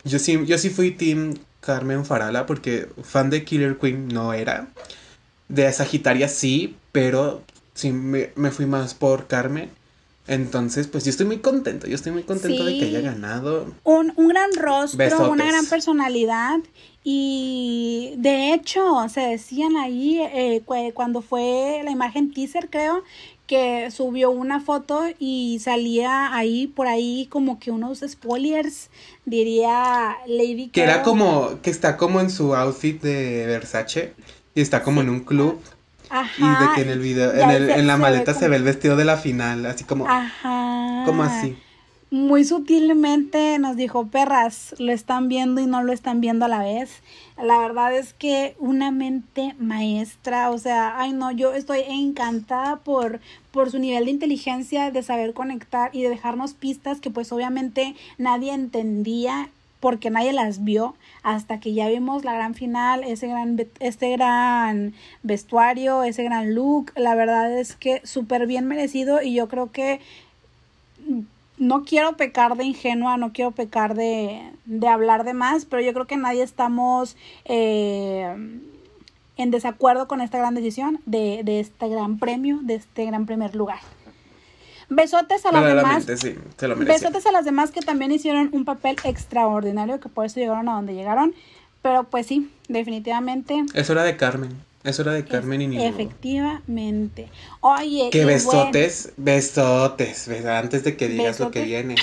Yo 0.03 0.19
sí, 0.19 0.37
yo 0.45 0.57
sí 0.57 0.69
fui 0.69 0.91
Team 0.91 1.35
Carmen 1.61 2.05
Farala 2.05 2.45
porque 2.45 2.89
fan 3.03 3.29
de 3.29 3.45
Killer 3.45 3.77
Queen 3.77 4.09
no 4.09 4.33
era. 4.33 4.67
De 5.47 5.71
Sagitaria 5.71 6.27
sí, 6.27 6.75
pero 6.91 7.43
sí 7.73 7.91
me, 7.91 8.51
fui 8.51 8.65
más 8.65 8.93
por 8.93 9.27
Carmen. 9.27 9.69
Entonces, 10.27 10.87
pues 10.87 11.05
yo 11.05 11.09
estoy 11.09 11.25
muy 11.25 11.37
contento, 11.37 11.87
yo 11.87 11.95
estoy 11.95 12.11
muy 12.11 12.23
contento 12.23 12.65
de 12.65 12.77
que 12.77 12.85
haya 12.85 12.99
ganado. 12.99 13.73
Un, 13.83 14.11
un 14.17 14.27
gran 14.27 14.51
rostro, 14.57 15.31
una 15.31 15.45
gran 15.45 15.65
personalidad 15.67 16.57
y 17.09 18.15
de 18.17 18.53
hecho, 18.53 19.07
se 19.07 19.21
decían 19.21 19.77
ahí, 19.77 20.19
eh, 20.19 20.61
cuando 20.93 21.21
fue 21.21 21.79
la 21.85 21.91
imagen 21.91 22.33
teaser, 22.33 22.69
creo, 22.69 23.01
que 23.45 23.89
subió 23.91 24.29
una 24.29 24.59
foto 24.59 25.05
y 25.17 25.57
salía 25.63 26.35
ahí, 26.35 26.67
por 26.67 26.85
ahí, 26.85 27.29
como 27.31 27.59
que 27.59 27.71
unos 27.71 28.03
spoilers, 28.05 28.89
diría 29.23 30.17
Lady 30.27 30.67
Que 30.67 30.83
era 30.83 31.01
como, 31.01 31.61
que 31.61 31.69
está 31.69 31.95
como 31.95 32.19
en 32.19 32.29
su 32.29 32.53
outfit 32.53 33.01
de 33.01 33.45
Versace 33.45 34.13
y 34.53 34.59
está 34.59 34.83
como 34.83 34.99
en 34.99 35.07
un 35.07 35.21
club. 35.21 35.61
Ajá. 36.09 36.35
Y 36.37 36.65
de 36.65 36.75
que 36.75 36.81
en 36.81 36.89
el 36.89 36.99
video, 36.99 37.33
en, 37.33 37.51
el, 37.51 37.69
en 37.69 37.87
la 37.87 37.95
maleta 37.95 38.33
se 38.33 38.49
ve 38.49 38.57
el 38.57 38.63
vestido 38.63 38.97
de 38.97 39.05
la 39.05 39.15
final, 39.15 39.65
así 39.65 39.85
como. 39.85 40.09
Ajá. 40.09 41.03
Como 41.05 41.23
así 41.23 41.55
muy 42.09 42.45
sutilmente 42.45 43.59
nos 43.59 43.75
dijo, 43.75 44.07
perras, 44.07 44.75
lo 44.79 44.93
están 44.93 45.27
viendo 45.27 45.59
y 45.59 45.67
no 45.67 45.83
lo 45.83 45.91
están 45.91 46.21
viendo 46.21 46.45
a 46.45 46.47
la 46.47 46.59
vez. 46.59 47.01
La 47.41 47.59
verdad 47.59 47.93
es 47.95 48.13
que 48.13 48.55
una 48.59 48.91
mente 48.91 49.55
maestra, 49.59 50.49
o 50.51 50.57
sea, 50.57 50.99
ay 50.99 51.11
no, 51.11 51.31
yo 51.31 51.53
estoy 51.53 51.81
encantada 51.85 52.77
por, 52.77 53.19
por 53.51 53.71
su 53.71 53.79
nivel 53.79 54.05
de 54.05 54.11
inteligencia, 54.11 54.89
de 54.91 55.03
saber 55.03 55.33
conectar 55.33 55.89
y 55.93 56.01
de 56.01 56.09
dejarnos 56.09 56.53
pistas 56.53 57.01
que 57.01 57.11
pues 57.11 57.31
obviamente 57.31 57.95
nadie 58.17 58.53
entendía 58.53 59.49
porque 59.81 60.09
nadie 60.09 60.33
las 60.33 60.63
vio 60.63 60.95
hasta 61.23 61.59
que 61.59 61.73
ya 61.73 61.87
vimos 61.89 62.23
la 62.23 62.33
gran 62.33 62.55
final, 62.55 63.03
ese 63.03 63.27
gran, 63.27 63.59
este 63.79 64.11
gran 64.11 64.93
vestuario, 65.23 66.03
ese 66.03 66.23
gran 66.23 66.55
look. 66.55 66.93
La 66.95 67.15
verdad 67.15 67.51
es 67.59 67.75
que 67.75 68.01
súper 68.05 68.47
bien 68.47 68.65
merecido 68.65 69.21
y 69.21 69.33
yo 69.33 69.47
creo 69.49 69.71
que 69.71 69.99
no 71.57 71.83
quiero 71.83 72.17
pecar 72.17 72.55
de 72.55 72.65
ingenua, 72.65 73.17
no 73.17 73.33
quiero 73.33 73.51
pecar 73.51 73.95
de, 73.95 74.51
de 74.65 74.87
hablar 74.87 75.23
de 75.23 75.33
más, 75.33 75.65
pero 75.65 75.81
yo 75.81 75.93
creo 75.93 76.05
que 76.05 76.17
nadie 76.17 76.43
estamos 76.43 77.17
eh, 77.45 78.35
en 79.37 79.51
desacuerdo 79.51 80.07
con 80.07 80.21
esta 80.21 80.37
gran 80.37 80.55
decisión 80.55 80.99
de, 81.05 81.41
de, 81.43 81.59
este 81.59 81.87
gran 81.89 82.19
premio, 82.19 82.59
de 82.61 82.75
este 82.75 83.05
gran 83.05 83.25
primer 83.25 83.55
lugar. 83.55 83.79
Besotes 84.89 85.45
a 85.45 85.51
las 85.51 85.65
demás. 85.65 86.05
Sí, 86.19 86.35
besotes 86.77 87.25
a 87.25 87.31
las 87.31 87.43
demás 87.43 87.71
que 87.71 87.81
también 87.81 88.11
hicieron 88.11 88.49
un 88.53 88.63
papel 88.63 88.95
extraordinario, 89.03 89.99
que 89.99 90.07
por 90.07 90.25
eso 90.25 90.39
llegaron 90.39 90.69
a 90.69 90.75
donde 90.75 90.93
llegaron. 90.93 91.33
Pero 91.81 92.05
pues 92.05 92.25
sí, 92.25 92.49
definitivamente. 92.69 93.65
Es 93.73 93.89
hora 93.89 94.03
de 94.03 94.15
Carmen. 94.15 94.51
Es 94.87 95.01
hora 95.01 95.11
de 95.11 95.25
Carmen 95.25 95.61
y 95.61 95.67
Niño. 95.67 95.83
Efectivamente. 95.83 97.29
Oye. 97.59 98.09
Que 98.09 98.23
besotes, 98.23 99.11
besotes, 99.17 100.29
antes 100.45 100.85
de 100.85 100.95
que 100.95 101.09
digas 101.09 101.41
lo 101.41 101.51
que 101.51 101.65
viene. 101.65 101.95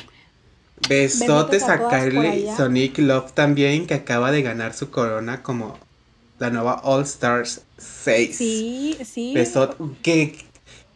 Besotes, 0.87 1.63
a, 1.63 1.89
Kylie 1.89 2.55
Sonic 2.55 2.99
Love 2.99 3.33
también, 3.33 3.87
que 3.87 3.95
acaba 3.95 4.33
de 4.33 4.43
ganar 4.43 4.75
su 4.75 4.91
corona 4.91 5.43
como 5.43 5.79
la 6.39 6.51
nueva 6.51 6.83
All 6.85 7.05
Stars 7.05 7.63
6. 7.79 8.37
Sí, 8.37 8.99
sí. 9.03 9.33
Besotes, 9.33 9.77
que, 10.03 10.37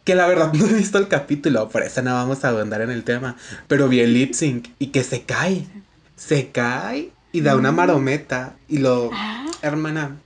que 0.03 0.13
la 0.13 0.27
verdad 0.27 0.53
no 0.53 0.67
he 0.67 0.73
visto 0.73 0.99
el 0.99 1.07
capítulo, 1.07 1.69
por 1.69 1.81
eso 1.81 2.03
no 2.03 2.13
vamos 2.13 2.45
a 2.45 2.49
abundar 2.49 2.81
en 2.81 2.91
el 2.91 3.03
tema. 3.03 3.35
Pero 3.67 3.89
vi 3.89 4.01
el 4.01 4.13
lip 4.13 4.33
sync 4.33 4.67
y 4.77 4.87
que 4.87 5.03
se 5.03 5.23
cae. 5.23 5.65
Se 6.15 6.49
cae 6.49 7.09
y 7.31 7.41
da 7.41 7.55
una 7.55 7.71
mm. 7.71 7.75
marometa. 7.75 8.57
Y 8.67 8.77
lo. 8.77 9.09
Ah. 9.11 9.47
Hermana, 9.63 10.17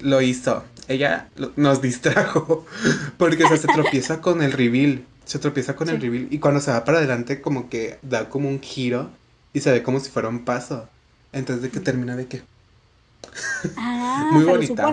lo 0.00 0.20
hizo 0.20 0.64
ella 0.88 1.28
nos 1.56 1.82
distrajo 1.82 2.66
porque 3.18 3.46
se 3.46 3.68
tropieza 3.68 4.20
con 4.22 4.42
el 4.42 4.52
reveal. 4.52 5.04
Se 5.24 5.38
tropieza 5.38 5.76
con 5.76 5.90
el 5.90 6.00
reveal 6.00 6.28
y 6.30 6.38
cuando 6.38 6.60
se 6.60 6.70
va 6.70 6.84
para 6.84 6.98
adelante 6.98 7.42
como 7.42 7.68
que 7.68 7.98
da 8.02 8.30
como 8.30 8.48
un 8.48 8.60
giro 8.60 9.10
y 9.52 9.60
se 9.60 9.70
ve 9.70 9.82
como 9.82 10.00
si 10.00 10.10
fuera 10.10 10.28
un 10.28 10.44
paso. 10.44 10.88
Entonces 11.32 11.62
de 11.62 11.70
que 11.70 11.80
termina 11.80 12.16
de 12.16 12.26
que... 12.26 12.42
Ah, 13.76 14.30
muy 14.32 14.44
bonita, 14.44 14.90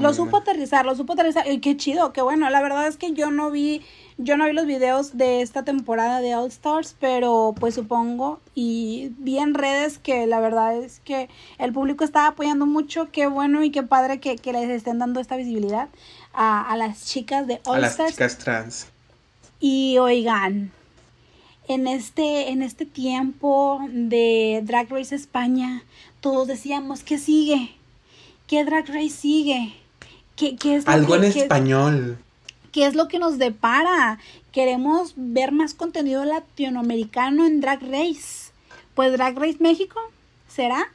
lo, 0.00 0.14
supo 0.14 0.38
aterrizar, 0.38 0.84
lo 0.84 0.94
supo 0.94 1.12
aterrizar. 1.14 1.48
Y 1.50 1.60
qué 1.60 1.76
chido, 1.76 2.12
qué 2.12 2.22
bueno. 2.22 2.48
La 2.50 2.60
verdad 2.60 2.86
es 2.86 2.96
que 2.96 3.12
yo 3.12 3.30
no 3.30 3.50
vi 3.50 3.82
yo 4.18 4.36
no 4.36 4.46
vi 4.46 4.52
los 4.52 4.66
videos 4.66 5.16
de 5.16 5.42
esta 5.42 5.64
temporada 5.64 6.20
de 6.20 6.34
All 6.34 6.48
Stars, 6.48 6.96
pero 6.98 7.54
pues 7.58 7.76
supongo 7.76 8.40
y 8.54 9.12
vi 9.18 9.38
en 9.38 9.54
redes 9.54 9.98
que 9.98 10.26
la 10.26 10.40
verdad 10.40 10.76
es 10.76 11.00
que 11.00 11.28
el 11.58 11.72
público 11.72 12.04
está 12.04 12.26
apoyando 12.26 12.66
mucho. 12.66 13.10
Qué 13.12 13.28
bueno 13.28 13.62
y 13.62 13.70
qué 13.70 13.84
padre 13.84 14.18
que, 14.18 14.36
les 14.52 14.70
estén 14.70 14.98
dando 14.98 15.20
esta 15.20 15.36
visibilidad 15.36 15.88
a, 16.32 16.76
las 16.76 17.04
chicas 17.04 17.46
de 17.46 17.60
All 17.64 17.84
Stars. 17.84 18.00
A 18.00 18.02
las 18.02 18.12
chicas 18.12 18.38
trans. 18.38 18.86
Y 19.60 19.98
oigan, 19.98 20.72
en 21.68 21.86
este, 21.86 22.50
en 22.50 22.62
este 22.62 22.86
tiempo 22.86 23.80
de 23.90 24.62
Drag 24.64 24.90
Race 24.90 25.14
España, 25.14 25.84
todos 26.20 26.48
decíamos, 26.48 27.02
¿qué 27.02 27.18
sigue? 27.18 27.74
¿Qué 28.46 28.64
Drag 28.64 28.88
Race 28.88 29.10
sigue? 29.10 29.74
¿Qué, 30.34 30.56
qué 30.56 30.76
es 30.76 30.88
Algo 30.88 31.16
en 31.16 31.24
español 31.24 32.18
¿Qué 32.72 32.86
es 32.86 32.94
lo 32.94 33.08
que 33.08 33.18
nos 33.18 33.38
depara? 33.38 34.18
Queremos 34.52 35.14
ver 35.16 35.52
más 35.52 35.74
contenido 35.74 36.24
latinoamericano 36.24 37.46
en 37.46 37.60
Drag 37.60 37.80
Race. 37.82 38.52
Pues 38.94 39.12
Drag 39.12 39.36
Race 39.38 39.56
México, 39.60 40.00
¿será? 40.48 40.92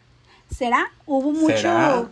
¿Será? 0.56 0.92
Hubo 1.06 1.32
mucho 1.32 2.10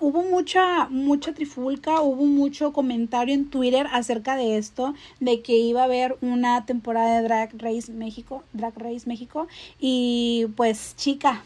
hubo 0.00 0.22
mucha 0.22 0.88
mucha 0.88 1.32
trifulca, 1.34 2.00
hubo 2.00 2.24
mucho 2.24 2.72
comentario 2.72 3.34
en 3.34 3.50
Twitter 3.50 3.86
acerca 3.92 4.36
de 4.36 4.58
esto, 4.58 4.94
de 5.20 5.42
que 5.42 5.56
iba 5.56 5.82
a 5.82 5.84
haber 5.84 6.16
una 6.20 6.66
temporada 6.66 7.16
de 7.16 7.22
Drag 7.22 7.50
Race 7.58 7.92
México, 7.92 8.44
Drag 8.52 8.76
Race 8.76 9.02
México 9.06 9.48
y 9.78 10.46
pues 10.56 10.94
chica, 10.96 11.42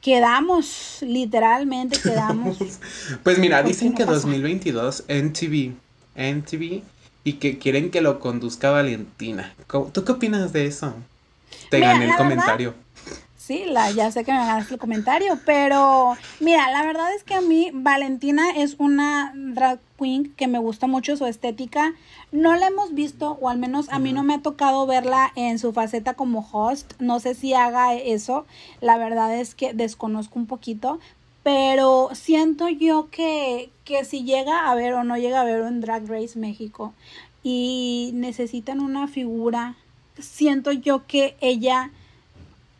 quedamos, 0.00 0.98
literalmente 1.02 1.98
quedamos. 2.00 2.58
pues 3.22 3.38
mira, 3.38 3.62
dicen 3.62 3.94
que 3.94 4.04
2022 4.04 5.04
NTV, 5.08 5.74
NTV 6.14 6.82
y 7.24 7.32
que 7.34 7.58
quieren 7.58 7.90
que 7.90 8.00
lo 8.00 8.20
conduzca 8.20 8.70
Valentina. 8.70 9.54
¿Tú 9.92 10.04
qué 10.04 10.12
opinas 10.12 10.52
de 10.52 10.66
eso? 10.66 10.94
Te 11.70 11.80
gané 11.80 12.10
el 12.10 12.16
comentario. 12.16 12.74
Sí, 13.46 13.62
la, 13.64 13.92
ya 13.92 14.10
sé 14.10 14.24
que 14.24 14.32
me 14.32 14.38
ganaste 14.38 14.74
el 14.74 14.80
comentario, 14.80 15.38
pero 15.46 16.16
mira, 16.40 16.68
la 16.72 16.82
verdad 16.82 17.14
es 17.14 17.22
que 17.22 17.36
a 17.36 17.40
mí 17.40 17.70
Valentina 17.72 18.50
es 18.50 18.74
una 18.80 19.32
drag 19.36 19.78
queen 19.96 20.34
que 20.34 20.48
me 20.48 20.58
gusta 20.58 20.88
mucho 20.88 21.16
su 21.16 21.26
estética. 21.26 21.94
No 22.32 22.56
la 22.56 22.66
hemos 22.66 22.92
visto, 22.92 23.38
o 23.40 23.48
al 23.48 23.58
menos 23.58 23.88
a 23.90 24.00
mí 24.00 24.12
no 24.12 24.24
me 24.24 24.34
ha 24.34 24.42
tocado 24.42 24.84
verla 24.84 25.30
en 25.36 25.60
su 25.60 25.72
faceta 25.72 26.14
como 26.14 26.44
host. 26.50 26.94
No 26.98 27.20
sé 27.20 27.34
si 27.34 27.54
haga 27.54 27.94
eso. 27.94 28.46
La 28.80 28.98
verdad 28.98 29.32
es 29.36 29.54
que 29.54 29.74
desconozco 29.74 30.40
un 30.40 30.46
poquito. 30.46 30.98
Pero 31.44 32.10
siento 32.14 32.68
yo 32.68 33.10
que, 33.12 33.70
que 33.84 34.04
si 34.04 34.24
llega 34.24 34.68
a 34.68 34.74
ver 34.74 34.94
o 34.94 35.04
no 35.04 35.18
llega 35.18 35.42
a 35.42 35.44
ver 35.44 35.62
un 35.62 35.80
Drag 35.80 36.04
Race 36.08 36.36
México 36.36 36.94
y 37.44 38.10
necesitan 38.12 38.80
una 38.80 39.06
figura, 39.06 39.76
siento 40.18 40.72
yo 40.72 41.06
que 41.06 41.36
ella 41.40 41.92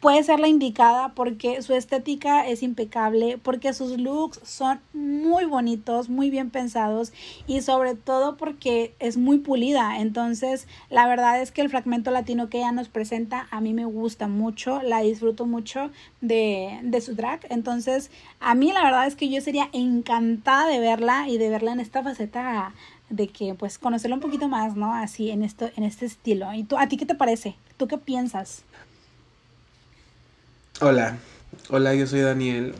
puede 0.07 0.23
ser 0.23 0.39
la 0.39 0.47
indicada 0.47 1.15
porque 1.17 1.61
su 1.63 1.75
estética 1.75 2.47
es 2.47 2.63
impecable, 2.63 3.39
porque 3.39 3.73
sus 3.73 3.99
looks 3.99 4.39
son 4.45 4.79
muy 4.93 5.47
bonitos, 5.47 6.09
muy 6.09 6.31
bien 6.31 6.51
pensados 6.51 7.13
y 7.49 7.61
sobre 7.63 7.97
todo 7.97 8.37
porque 8.37 8.95
es 9.01 9.17
muy 9.17 9.39
pulida. 9.39 9.99
Entonces, 9.99 10.69
la 10.91 11.09
verdad 11.09 11.43
es 11.43 11.51
que 11.51 11.61
el 11.61 11.71
fragmento 11.71 12.13
latino 12.13 12.49
que 12.49 12.59
ella 12.59 12.71
nos 12.71 12.89
presenta 12.89 13.49
a 13.51 13.61
mí 13.61 13.75
me 13.75 13.85
gusta 13.85 14.29
mucho, 14.29 14.81
la 14.81 15.01
disfruto 15.01 15.45
mucho 15.45 15.91
de, 16.21 16.79
de 16.85 17.01
su 17.01 17.17
drag. 17.17 17.41
Entonces, 17.51 18.13
a 18.39 18.55
mí 18.55 18.71
la 18.71 18.85
verdad 18.85 19.09
es 19.09 19.17
que 19.17 19.29
yo 19.29 19.41
sería 19.41 19.69
encantada 19.73 20.69
de 20.69 20.79
verla 20.79 21.29
y 21.29 21.37
de 21.37 21.51
verla 21.51 21.73
en 21.73 21.81
esta 21.81 22.05
faceta 22.05 22.73
de 23.11 23.27
que 23.27 23.55
pues 23.55 23.77
conocerla 23.77 24.15
un 24.15 24.23
poquito 24.23 24.47
más, 24.47 24.77
¿no? 24.77 24.95
Así 24.95 25.31
en 25.31 25.43
esto 25.43 25.69
en 25.75 25.83
este 25.83 26.07
estilo. 26.07 26.55
¿Y 26.55 26.63
tú 26.63 26.79
a 26.79 26.87
ti 26.87 26.97
qué 26.97 27.07
te 27.07 27.17
parece? 27.17 27.57
¿Tú 27.77 27.89
qué 27.89 27.99
piensas? 27.99 28.63
Hola, 30.78 31.16
hola, 31.71 31.95
yo 31.95 32.06
soy 32.06 32.21
Daniel. 32.21 32.75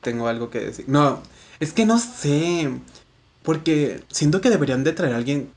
Tengo 0.00 0.28
algo 0.28 0.48
que 0.48 0.60
decir. 0.60 0.86
No, 0.88 1.22
es 1.60 1.74
que 1.74 1.84
no 1.84 1.98
sé. 1.98 2.70
Porque 3.42 4.02
siento 4.10 4.40
que 4.40 4.48
deberían 4.48 4.82
de 4.82 4.92
traer 4.92 5.12
a 5.12 5.16
alguien 5.18 5.50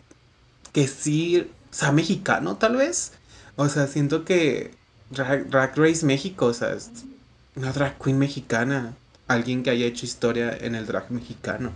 que 0.73 0.89
sí 0.89 1.49
sea 1.71 1.93
mexicano, 1.93 2.57
tal 2.57 2.75
vez. 2.75 3.13
O 3.55 3.69
sea, 3.69 3.87
siento 3.87 4.25
que 4.25 4.71
Drag, 5.09 5.77
Race 5.77 6.05
México, 6.05 6.47
o 6.47 6.53
sea, 6.53 6.73
es 6.73 6.91
una 7.55 7.71
drag 7.71 7.97
queen 7.97 8.19
mexicana. 8.19 8.93
Alguien 9.29 9.63
que 9.63 9.69
haya 9.69 9.85
hecho 9.85 10.05
historia 10.05 10.57
en 10.59 10.75
el 10.75 10.87
drag 10.87 11.09
mexicano. 11.09 11.71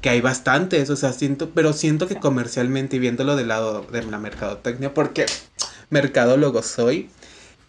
Que 0.00 0.08
hay 0.08 0.22
bastantes, 0.22 0.88
o 0.88 0.96
sea, 0.96 1.12
siento, 1.12 1.50
pero 1.50 1.74
siento 1.74 2.08
que 2.08 2.16
comercialmente 2.16 2.96
y 2.96 3.00
viéndolo 3.00 3.36
del 3.36 3.48
lado 3.48 3.82
de 3.82 4.02
la 4.04 4.18
mercadotecnia, 4.18 4.94
porque 4.94 5.26
mercadólogo 5.90 6.62
soy, 6.62 7.10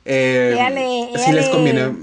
eh, 0.05 1.09
si 1.23 1.31
les 1.31 1.49
conviene, 1.49 1.93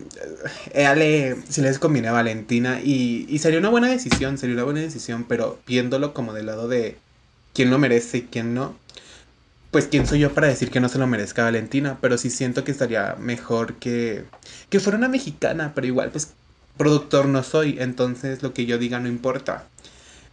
eh, 0.72 1.36
si 1.48 1.60
les 1.60 1.78
conviene 1.78 2.08
a 2.08 2.12
Valentina 2.12 2.80
y, 2.82 3.26
y, 3.28 3.38
sería 3.38 3.58
una 3.58 3.70
buena 3.70 3.88
decisión, 3.88 4.38
sería 4.38 4.54
una 4.54 4.64
buena 4.64 4.80
decisión, 4.80 5.24
pero 5.28 5.58
viéndolo 5.66 6.14
como 6.14 6.32
del 6.32 6.46
lado 6.46 6.68
de 6.68 6.98
quién 7.54 7.70
lo 7.70 7.78
merece 7.78 8.18
y 8.18 8.22
quién 8.22 8.54
no, 8.54 8.76
pues 9.70 9.88
quién 9.88 10.06
soy 10.06 10.20
yo 10.20 10.32
para 10.32 10.46
decir 10.46 10.70
que 10.70 10.80
no 10.80 10.88
se 10.88 10.98
lo 10.98 11.06
merezca 11.06 11.44
Valentina, 11.44 11.98
pero 12.00 12.18
sí 12.18 12.30
siento 12.30 12.64
que 12.64 12.70
estaría 12.70 13.16
mejor 13.18 13.74
que, 13.74 14.24
que 14.68 14.80
fuera 14.80 14.98
una 14.98 15.08
mexicana, 15.08 15.72
pero 15.74 15.86
igual 15.86 16.10
pues 16.10 16.34
productor 16.76 17.26
no 17.26 17.42
soy, 17.42 17.76
entonces 17.80 18.42
lo 18.42 18.52
que 18.52 18.66
yo 18.66 18.78
diga 18.78 19.00
no 19.00 19.08
importa. 19.08 19.66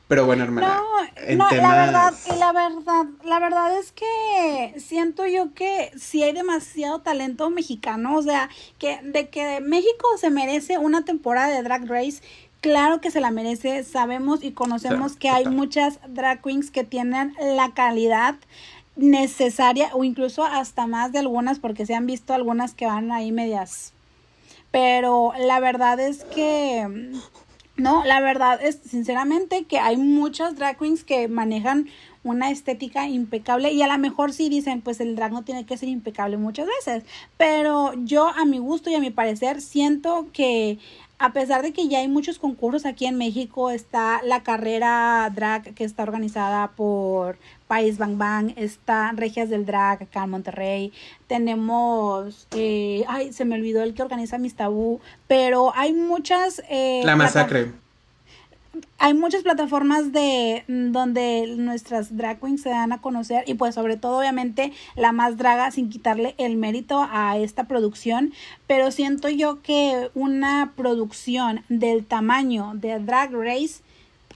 Pero 0.08 0.26
bueno, 0.26 0.44
hermana. 0.44 0.82
No, 1.30 1.36
no 1.36 1.52
la 1.52 1.76
verdad, 1.76 2.13
la 2.38 2.52
verdad, 2.52 3.06
la 3.24 3.39
verdad 3.39 3.78
es 3.80 3.92
que 3.92 4.76
siento 4.78 5.26
yo 5.26 5.54
que 5.54 5.92
sí 5.98 6.24
hay 6.24 6.34
demasiado 6.34 7.00
talento 7.02 7.50
mexicano, 7.50 8.18
o 8.18 8.22
sea, 8.22 8.50
que 8.78 9.00
de 9.02 9.30
que 9.30 9.62
México 9.62 10.08
se 10.20 10.30
merece 10.30 10.78
una 10.78 11.06
temporada 11.06 11.48
de 11.48 11.63
Drag 11.63 11.88
Race, 11.88 12.22
claro 12.60 13.02
que 13.02 13.12
se 13.12 13.22
la 13.22 13.32
merece, 13.32 13.84
sabemos 13.84 14.44
y 14.44 14.52
conocemos 14.52 15.16
que 15.16 15.30
hay 15.30 15.46
muchas 15.46 16.00
drag 16.08 16.42
queens 16.42 16.72
que 16.72 16.84
tienen 16.84 17.34
la 17.39 17.74
calidad 17.74 18.36
necesaria 18.96 19.89
o 19.94 20.04
incluso 20.04 20.46
hasta 20.46 20.88
más 20.88 21.12
de 21.12 21.20
algunas 21.20 21.60
porque 21.60 21.86
se 21.86 21.96
han 21.96 22.06
visto 22.06 22.34
algunas 22.34 22.74
que 22.74 22.86
van 22.86 23.12
ahí 23.12 23.32
medias. 23.32 23.94
Pero 24.72 25.34
la 25.38 25.60
verdad 25.60 26.00
es 26.00 26.24
que 26.24 27.12
no, 27.76 28.06
la 28.06 28.20
verdad 28.20 28.60
es 28.64 28.80
sinceramente 28.86 29.66
que 29.66 29.80
hay 29.80 29.98
muchas 29.98 30.56
drag 30.56 30.78
queens 30.78 31.04
que 31.04 31.28
manejan 31.28 31.88
una 32.24 32.52
estética 32.52 33.08
impecable 33.08 33.72
y 33.72 33.82
a 33.82 33.88
lo 33.88 33.98
mejor 33.98 34.32
sí 34.32 34.48
dicen 34.48 34.82
pues 34.82 35.00
el 35.00 35.16
drag 35.16 35.32
no 35.32 35.44
tiene 35.44 35.66
que 35.66 35.76
ser 35.76 35.90
impecable 35.90 36.38
muchas 36.38 36.68
veces, 36.68 37.04
pero 37.36 37.94
yo 38.06 38.28
a 38.28 38.46
mi 38.46 38.60
gusto 38.60 38.92
y 38.92 38.96
a 38.96 39.00
mi 39.00 39.10
parecer 39.10 39.60
siento 39.60 40.28
que 40.34 40.78
a 41.24 41.32
pesar 41.32 41.62
de 41.62 41.72
que 41.72 41.88
ya 41.88 42.00
hay 42.00 42.10
muchos 42.10 42.38
concursos 42.38 42.86
aquí 42.86 43.06
en 43.06 43.18
México, 43.18 43.72
está 43.72 44.22
la 44.24 44.44
carrera 44.44 45.32
drag 45.34 45.74
que 45.74 45.86
está 45.86 46.04
organizada 46.04 46.72
por 46.72 47.38
País 47.66 47.98
Bang 47.98 48.18
Bang, 48.18 48.52
está 48.58 49.14
Regias 49.14 49.50
del 49.50 49.66
Drag 49.66 50.04
acá 50.04 50.26
en 50.26 50.32
Monterrey, 50.32 50.92
tenemos, 51.28 52.50
eh, 52.52 53.06
ay, 53.08 53.32
se 53.32 53.46
me 53.46 53.56
olvidó 53.56 53.84
el 53.84 53.94
que 53.94 54.02
organiza 54.02 54.38
Mis 54.38 54.56
Tabú, 54.56 55.00
pero 55.26 55.72
hay 55.78 55.94
muchas... 55.94 56.62
Eh, 56.70 57.04
la 57.06 57.16
masacre 57.16 57.72
hay 58.98 59.14
muchas 59.14 59.44
plataformas 59.44 60.12
de 60.12 60.64
mm, 60.68 60.92
donde 60.92 61.56
nuestras 61.58 62.16
drag 62.16 62.40
queens 62.40 62.62
se 62.62 62.70
dan 62.70 62.92
a 62.92 63.02
conocer 63.02 63.44
y 63.48 63.54
pues 63.54 63.76
sobre 63.76 63.98
todo 63.98 64.20
obviamente 64.20 64.72
la 64.96 65.12
más 65.12 65.38
draga 65.38 65.72
sin 65.72 65.90
quitarle 65.90 66.36
el 66.38 66.56
mérito 66.56 67.08
a 67.12 67.38
esta 67.38 67.66
producción 67.66 68.34
pero 68.66 68.92
siento 68.92 69.30
yo 69.30 69.62
que 69.62 70.10
una 70.16 70.74
producción 70.76 71.64
del 71.70 72.06
tamaño 72.06 72.72
de 72.76 73.00
Drag 73.00 73.32
Race 73.34 73.82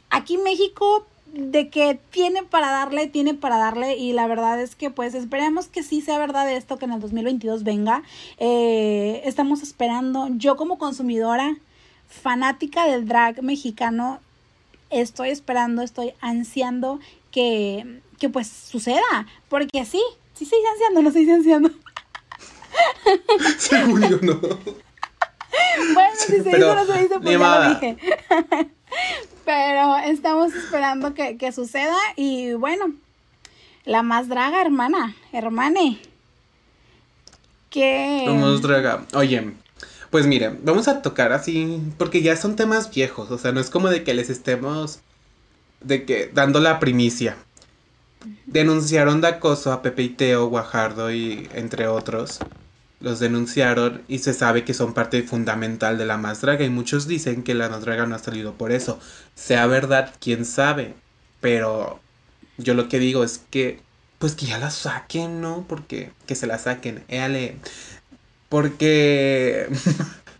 aquí 0.09 0.35
en 0.35 0.43
México 0.43 1.05
de 1.33 1.69
que 1.69 1.99
tiene 2.09 2.43
para 2.43 2.71
darle, 2.71 3.07
tiene 3.07 3.33
para 3.33 3.57
darle 3.57 3.97
y 3.97 4.13
la 4.13 4.27
verdad 4.27 4.61
es 4.61 4.75
que 4.75 4.89
pues 4.89 5.13
esperemos 5.13 5.67
que 5.67 5.83
sí 5.83 6.01
sea 6.01 6.17
verdad 6.17 6.51
esto 6.51 6.77
que 6.77 6.85
en 6.85 6.93
el 6.93 7.01
2022 7.01 7.63
venga. 7.63 8.01
Eh, 8.37 9.21
estamos 9.25 9.61
esperando, 9.61 10.29
yo 10.31 10.55
como 10.55 10.77
consumidora 10.77 11.57
fanática 12.07 12.85
del 12.87 13.05
drag 13.05 13.43
mexicano, 13.43 14.19
estoy 14.89 15.29
esperando, 15.29 15.81
estoy 15.81 16.13
ansiando 16.21 16.99
que, 17.31 18.01
que 18.19 18.29
pues 18.29 18.47
suceda, 18.47 19.27
porque 19.49 19.85
sí, 19.85 20.01
sí 20.33 20.43
estoy 20.43 20.59
ansiando, 20.71 21.01
no 21.01 21.09
estoy 21.09 21.29
ansiando. 21.29 21.71
Según 23.57 24.01
yo 24.01 24.19
no. 24.21 24.39
Bueno, 25.93 26.09
si 26.15 26.27
se 26.27 26.43
dice 26.43 26.59
no 26.59 26.85
se 26.85 27.01
dice, 27.01 27.19
pues 27.19 27.39
ya 27.39 27.59
lo 27.59 27.69
dije. 27.69 27.97
Pero 29.45 29.97
estamos 29.97 30.53
esperando 30.53 31.13
que, 31.13 31.37
que 31.37 31.51
suceda 31.51 31.97
y 32.15 32.53
bueno, 32.53 32.93
la 33.85 34.03
más 34.03 34.27
draga, 34.27 34.61
hermana, 34.61 35.15
hermane. 35.31 35.99
Que... 37.69 38.23
La 38.25 38.33
más 38.33 38.61
draga. 38.61 39.05
Oye, 39.13 39.53
pues 40.17 40.25
miren, 40.25 40.61
vamos 40.63 40.87
a 40.87 41.03
tocar 41.03 41.31
así, 41.31 41.79
porque 41.99 42.23
ya 42.23 42.35
son 42.35 42.55
temas 42.55 42.89
viejos, 42.89 43.29
o 43.29 43.37
sea, 43.37 43.51
no 43.51 43.59
es 43.59 43.69
como 43.69 43.89
de 43.89 44.03
que 44.03 44.15
les 44.15 44.31
estemos 44.31 45.01
de 45.79 46.05
que 46.05 46.31
dando 46.33 46.59
la 46.59 46.79
primicia. 46.79 47.37
Denunciaron 48.47 49.21
de 49.21 49.27
acoso 49.27 49.71
a 49.71 49.83
Pepe 49.83 50.01
y 50.01 50.09
Teo, 50.09 50.47
Guajardo 50.47 51.11
y 51.11 51.47
entre 51.53 51.87
otros. 51.87 52.39
Los 52.99 53.19
denunciaron 53.19 54.01
y 54.07 54.17
se 54.17 54.33
sabe 54.33 54.65
que 54.65 54.73
son 54.73 54.95
parte 54.95 55.21
fundamental 55.21 55.99
de 55.99 56.07
la 56.07 56.17
más 56.17 56.41
draga 56.41 56.65
y 56.65 56.69
muchos 56.71 57.07
dicen 57.07 57.43
que 57.43 57.53
la 57.53 57.69
más 57.69 57.81
draga 57.81 58.07
no 58.07 58.15
ha 58.15 58.17
salido 58.17 58.53
por 58.53 58.71
eso. 58.71 58.99
Sea 59.35 59.67
verdad, 59.67 60.15
quién 60.19 60.45
sabe. 60.45 60.95
Pero 61.41 61.99
yo 62.57 62.73
lo 62.73 62.89
que 62.89 62.97
digo 62.97 63.23
es 63.23 63.43
que 63.51 63.81
pues 64.17 64.33
que 64.33 64.47
ya 64.47 64.57
la 64.57 64.71
saquen, 64.71 65.41
¿no? 65.41 65.65
Porque 65.69 66.11
que 66.25 66.33
se 66.33 66.47
la 66.47 66.57
saquen. 66.57 67.03
Éale, 67.07 67.57
porque 68.49 69.67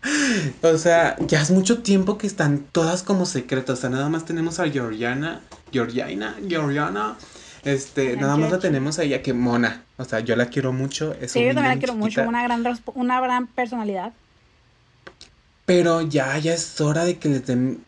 O 0.62 0.78
sea, 0.78 1.16
ya 1.20 1.40
es 1.40 1.50
mucho 1.50 1.82
tiempo 1.82 2.18
que 2.18 2.26
están 2.26 2.60
todas 2.72 3.02
como 3.02 3.26
secretas. 3.26 3.78
O 3.78 3.80
sea, 3.80 3.90
nada 3.90 4.08
más 4.08 4.24
tenemos 4.24 4.60
a 4.60 4.68
Georgiana, 4.68 5.40
Georgiana, 5.72 6.36
Georgiana. 6.46 7.16
Este, 7.64 8.16
nada 8.16 8.36
más 8.36 8.50
la 8.50 8.58
tenemos 8.58 8.98
a 8.98 9.04
ella 9.04 9.22
que 9.22 9.32
mona. 9.32 9.82
O 9.96 10.04
sea, 10.04 10.20
yo 10.20 10.36
la 10.36 10.46
quiero 10.46 10.72
mucho. 10.72 11.14
Es 11.20 11.32
sí, 11.32 11.40
yo 11.40 11.54
también 11.54 11.74
la 11.74 11.78
quiero 11.78 11.94
mucho. 11.94 12.22
Una 12.22 12.42
gran, 12.42 12.64
una 12.94 13.20
gran 13.20 13.46
personalidad. 13.48 14.12
Pero 15.66 16.02
ya, 16.02 16.38
ya 16.38 16.54
es 16.54 16.80
hora 16.80 17.04
de 17.04 17.18
que 17.18 17.28
le 17.28 17.40
den. 17.40 17.84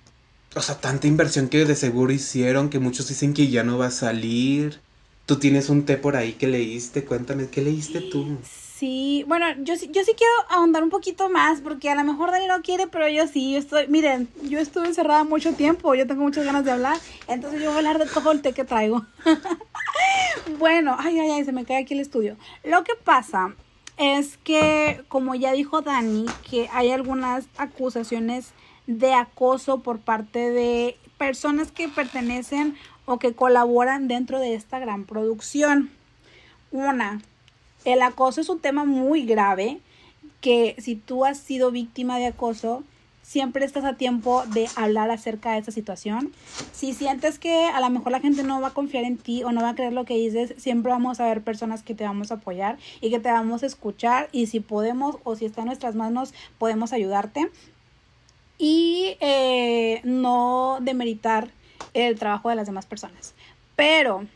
O 0.55 0.61
sea, 0.61 0.77
tanta 0.77 1.07
inversión 1.07 1.49
que 1.49 1.65
de 1.65 1.77
seguro 1.77 2.13
hicieron 2.13 2.69
que 2.69 2.81
muchos 2.81 3.09
dicen 3.09 3.33
que 3.33 3.49
ya 3.49 3.63
no 3.63 3.79
va 3.79 3.87
a 3.87 3.91
salir. 3.93 4.81
Tú 5.25 5.37
tienes 5.37 5.69
un 5.69 5.85
té 5.85 5.97
por 5.97 6.17
ahí 6.17 6.33
que 6.33 6.49
leíste. 6.49 7.05
Cuéntame, 7.05 7.47
¿qué 7.49 7.63
leíste 7.63 8.01
tú? 8.01 8.37
Sí, 8.43 8.70
bueno, 9.27 9.47
yo, 9.59 9.75
yo 9.75 10.05
sí 10.05 10.13
quiero 10.17 10.33
ahondar 10.49 10.83
un 10.83 10.91
poquito 10.91 11.29
más 11.29 11.61
porque 11.61 11.91
a 11.91 11.95
lo 11.95 12.05
mejor 12.05 12.31
Dani 12.31 12.47
no 12.47 12.63
quiere, 12.63 12.87
pero 12.87 13.09
yo 13.09 13.27
sí, 13.27 13.53
yo 13.53 13.59
estoy, 13.59 13.89
miren, 13.89 14.29
yo 14.45 14.59
estuve 14.59 14.87
encerrada 14.87 15.25
mucho 15.25 15.53
tiempo, 15.55 15.95
yo 15.95 16.07
tengo 16.07 16.23
muchas 16.23 16.45
ganas 16.45 16.65
de 16.65 16.73
hablar, 16.73 16.97
entonces 17.29 17.61
yo 17.61 17.67
voy 17.67 17.75
a 17.75 17.79
hablar 17.79 17.99
de 17.99 18.07
todo 18.07 18.33
el 18.33 18.43
té 18.43 18.53
que 18.53 18.65
traigo. 18.65 19.05
bueno, 20.59 20.97
ay, 20.99 21.19
ay, 21.19 21.31
ay, 21.31 21.45
se 21.45 21.53
me 21.53 21.65
cae 21.65 21.79
aquí 21.79 21.95
el 21.95 22.01
estudio. 22.01 22.37
Lo 22.65 22.85
que 22.85 22.95
pasa 22.95 23.55
es 23.97 24.39
que, 24.39 25.03
como 25.09 25.35
ya 25.35 25.53
dijo 25.53 25.83
Dani, 25.83 26.27
que 26.49 26.69
hay 26.73 26.91
algunas 26.91 27.47
acusaciones 27.59 28.53
de 28.87 29.13
acoso 29.13 29.81
por 29.81 30.01
parte 30.01 30.51
de 30.51 30.97
personas 31.19 31.71
que 31.71 31.89
pertenecen 31.89 32.77
o 33.05 33.19
que 33.19 33.35
colaboran 33.35 34.09
dentro 34.09 34.39
de 34.39 34.55
esta 34.55 34.79
gran 34.79 35.05
producción. 35.05 35.91
Una, 36.71 37.21
el 37.85 38.03
acoso 38.03 38.41
es 38.41 38.49
un 38.49 38.61
tema 38.61 38.85
muy 38.85 39.25
grave 39.25 39.81
que 40.41 40.75
si 40.79 40.97
tú 40.97 41.25
has 41.25 41.39
sido 41.39 41.71
víctima 41.71 42.19
de 42.19 42.27
acoso, 42.27 42.83
siempre 43.23 43.65
estás 43.65 43.85
a 43.85 43.95
tiempo 43.95 44.43
de 44.47 44.69
hablar 44.75 45.11
acerca 45.11 45.53
de 45.53 45.59
esa 45.59 45.71
situación. 45.71 46.33
Si 46.73 46.95
sientes 46.95 47.39
que 47.39 47.67
a 47.67 47.81
lo 47.81 47.89
mejor 47.91 48.11
la 48.11 48.21
gente 48.21 48.43
no 48.43 48.61
va 48.61 48.69
a 48.69 48.75
confiar 48.75 49.05
en 49.05 49.19
ti 49.19 49.45
o 49.45 49.53
no 49.53 49.63
va 49.63 49.71
a 49.71 49.75
creer 49.75 49.93
lo 49.93 50.05
que 50.05 50.17
dices, 50.17 50.55
siempre 50.57 50.91
vamos 50.91 51.21
a 51.21 51.27
ver 51.27 51.43
personas 51.43 51.83
que 51.83 51.95
te 51.95 52.05
vamos 52.05 52.31
a 52.31 52.35
apoyar 52.35 52.79
y 53.01 53.11
que 53.11 53.21
te 53.21 53.31
vamos 53.31 53.63
a 53.63 53.67
escuchar 53.67 54.29
y 54.33 54.47
si 54.47 54.61
podemos 54.61 55.19
o 55.23 55.37
si 55.37 55.45
está 55.45 55.61
en 55.61 55.69
nuestras 55.69 55.95
manos 55.95 56.35
podemos 56.59 56.93
ayudarte. 56.93 57.51
Y 58.59 59.17
eh, 59.21 60.01
no 60.05 60.79
demeritar 60.83 61.51
el 61.95 62.19
trabajo 62.19 62.51
de 62.51 62.57
las 62.57 62.67
demás 62.67 62.85
personas. 62.85 63.35
Pero 63.77 64.27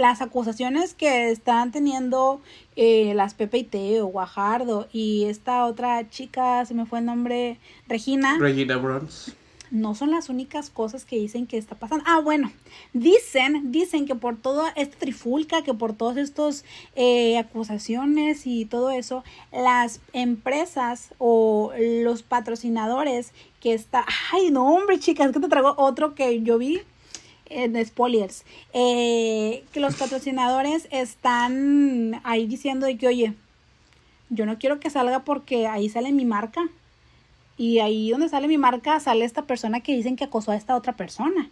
las 0.00 0.22
acusaciones 0.22 0.94
que 0.94 1.30
están 1.30 1.72
teniendo 1.72 2.40
eh, 2.74 3.12
las 3.14 3.34
Pepe 3.34 3.58
y 3.58 3.64
Teo, 3.64 4.06
Guajardo 4.06 4.88
y 4.92 5.26
esta 5.26 5.66
otra 5.66 6.08
chica, 6.08 6.64
se 6.64 6.74
me 6.74 6.86
fue 6.86 7.00
el 7.00 7.04
nombre, 7.04 7.58
Regina. 7.86 8.38
Regina 8.38 8.78
Bronze. 8.78 9.32
No 9.70 9.94
son 9.94 10.10
las 10.10 10.28
únicas 10.30 10.68
cosas 10.70 11.04
que 11.04 11.16
dicen 11.16 11.46
que 11.46 11.56
está 11.56 11.76
pasando. 11.76 12.04
Ah, 12.08 12.18
bueno, 12.18 12.50
dicen, 12.92 13.70
dicen 13.70 14.06
que 14.06 14.16
por 14.16 14.36
toda 14.36 14.70
esta 14.70 14.98
trifulca, 14.98 15.62
que 15.62 15.74
por 15.74 15.92
todas 15.92 16.16
estas 16.16 16.64
eh, 16.96 17.38
acusaciones 17.38 18.46
y 18.46 18.64
todo 18.64 18.90
eso, 18.90 19.22
las 19.52 20.00
empresas 20.12 21.14
o 21.18 21.72
los 21.78 22.22
patrocinadores 22.24 23.32
que 23.60 23.74
está, 23.74 24.04
ay, 24.32 24.50
no, 24.50 24.66
hombre, 24.66 24.98
chicas, 24.98 25.30
que 25.30 25.38
te 25.38 25.48
traigo 25.48 25.74
otro 25.76 26.14
que 26.14 26.42
yo 26.42 26.58
vi 26.58 26.80
en 27.50 27.84
spoilers, 27.84 28.44
eh, 28.72 29.64
que 29.72 29.80
los 29.80 29.96
patrocinadores 29.96 30.88
están 30.90 32.20
ahí 32.24 32.46
diciendo 32.46 32.86
de 32.86 32.96
que, 32.96 33.08
oye, 33.08 33.34
yo 34.30 34.46
no 34.46 34.58
quiero 34.58 34.80
que 34.80 34.88
salga 34.88 35.24
porque 35.24 35.66
ahí 35.66 35.88
sale 35.88 36.12
mi 36.12 36.24
marca. 36.24 36.62
Y 37.58 37.80
ahí 37.80 38.10
donde 38.10 38.30
sale 38.30 38.48
mi 38.48 38.56
marca 38.56 38.98
sale 39.00 39.26
esta 39.26 39.42
persona 39.42 39.80
que 39.80 39.94
dicen 39.94 40.16
que 40.16 40.24
acosó 40.24 40.52
a 40.52 40.56
esta 40.56 40.76
otra 40.76 40.94
persona. 40.94 41.50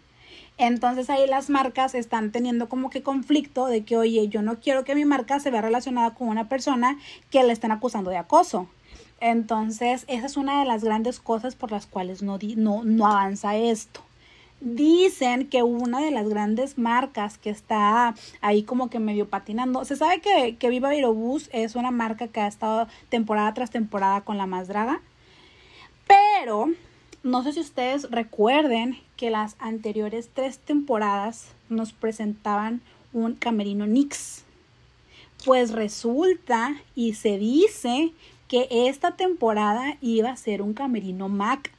Entonces 0.57 1.11
ahí 1.11 1.29
las 1.29 1.51
marcas 1.51 1.95
están 1.95 2.33
teniendo 2.33 2.69
como 2.69 2.89
que 2.89 3.03
conflicto 3.03 3.67
de 3.67 3.85
que, 3.85 3.97
oye, 3.97 4.29
yo 4.29 4.41
no 4.41 4.59
quiero 4.59 4.85
que 4.85 4.95
mi 4.95 5.05
marca 5.05 5.39
se 5.39 5.51
vea 5.51 5.61
relacionada 5.61 6.15
con 6.15 6.29
una 6.29 6.49
persona 6.49 6.99
que 7.31 7.45
le 7.45 7.53
estén 7.53 7.73
acusando 7.73 8.11
de 8.11 8.17
acoso. 8.17 8.69
Entonces, 9.21 10.05
esa 10.09 10.27
es 10.27 10.37
una 10.37 10.61
de 10.61 10.65
las 10.65 10.85
grandes 10.85 11.21
cosas 11.21 11.57
por 11.57 11.73
las 11.73 11.87
cuales 11.87 12.23
no, 12.23 12.39
no, 12.57 12.85
no 12.85 13.07
avanza 13.07 13.57
esto. 13.57 14.01
Dicen 14.61 15.49
que 15.49 15.63
una 15.63 16.01
de 16.01 16.11
las 16.11 16.29
grandes 16.29 16.79
marcas 16.79 17.39
que 17.39 17.51
está 17.51 18.15
ahí 18.41 18.65
como 18.65 18.91
que 18.91 18.99
medio 18.99 19.29
patinando. 19.29 19.85
Se 19.85 19.97
sabe 19.97 20.21
que, 20.21 20.57
que 20.57 20.69
Viva 20.69 20.89
Aerobús 20.89 21.49
es 21.53 21.77
una 21.77 21.91
marca 21.91 22.29
que 22.29 22.41
ha 22.41 22.49
estado 22.49 22.89
temporada 23.09 23.55
tras 23.55 23.71
temporada 23.71 24.23
con 24.23 24.37
la 24.37 24.47
más 24.47 24.67
draga. 24.67 25.01
Pero 26.09 26.71
no 27.23 27.43
sé 27.43 27.53
si 27.53 27.61
ustedes 27.61 28.11
recuerden 28.11 28.99
que 29.17 29.31
las 29.31 29.57
anteriores 29.59 30.31
tres 30.33 30.59
temporadas 30.59 31.53
nos 31.69 31.93
presentaban 31.93 32.81
un 33.13 33.35
camerino 33.35 33.87
Nix. 33.87 34.45
Pues 35.45 35.73
resulta 35.73 36.77
y 36.95 37.15
se 37.15 37.39
dice 37.39 38.13
que 38.49 38.67
esta 38.71 39.17
temporada 39.17 39.97
iba 40.01 40.31
a 40.31 40.37
ser 40.37 40.63
un 40.63 40.75
camerino 40.75 41.29
Mac. 41.29 41.73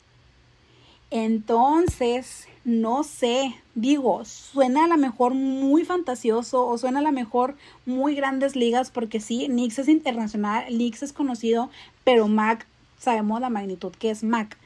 Entonces, 1.11 2.47
no 2.65 3.03
sé, 3.03 3.55
digo, 3.73 4.25
suena 4.25 4.85
a 4.85 4.87
lo 4.87 4.97
mejor 4.97 5.33
muy 5.33 5.83
fantasioso 5.85 6.67
o 6.67 6.77
suena 6.77 6.99
a 6.99 7.03
lo 7.03 7.11
mejor 7.11 7.55
muy 7.85 8.15
grandes 8.15 8.55
ligas 8.55 8.91
porque 8.91 9.19
sí, 9.19 9.47
Nix 9.49 9.79
es 9.79 9.87
internacional, 9.87 10.65
Nix 10.77 11.01
es 11.01 11.13
conocido, 11.13 11.69
pero 12.03 12.27
Mac, 12.27 12.67
sabemos 12.99 13.41
la 13.41 13.49
magnitud 13.49 13.91
que 13.91 14.11
es 14.11 14.23
Mac. 14.23 14.57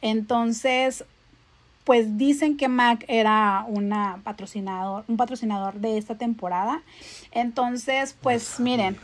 Entonces, 0.00 1.04
pues 1.84 2.16
dicen 2.16 2.56
que 2.56 2.68
Mac 2.68 3.04
era 3.08 3.64
una 3.68 4.20
patrocinador, 4.24 5.04
un 5.08 5.16
patrocinador 5.16 5.80
de 5.80 5.98
esta 5.98 6.14
temporada. 6.14 6.82
Entonces, 7.32 8.16
pues 8.22 8.60
miren, 8.60 8.96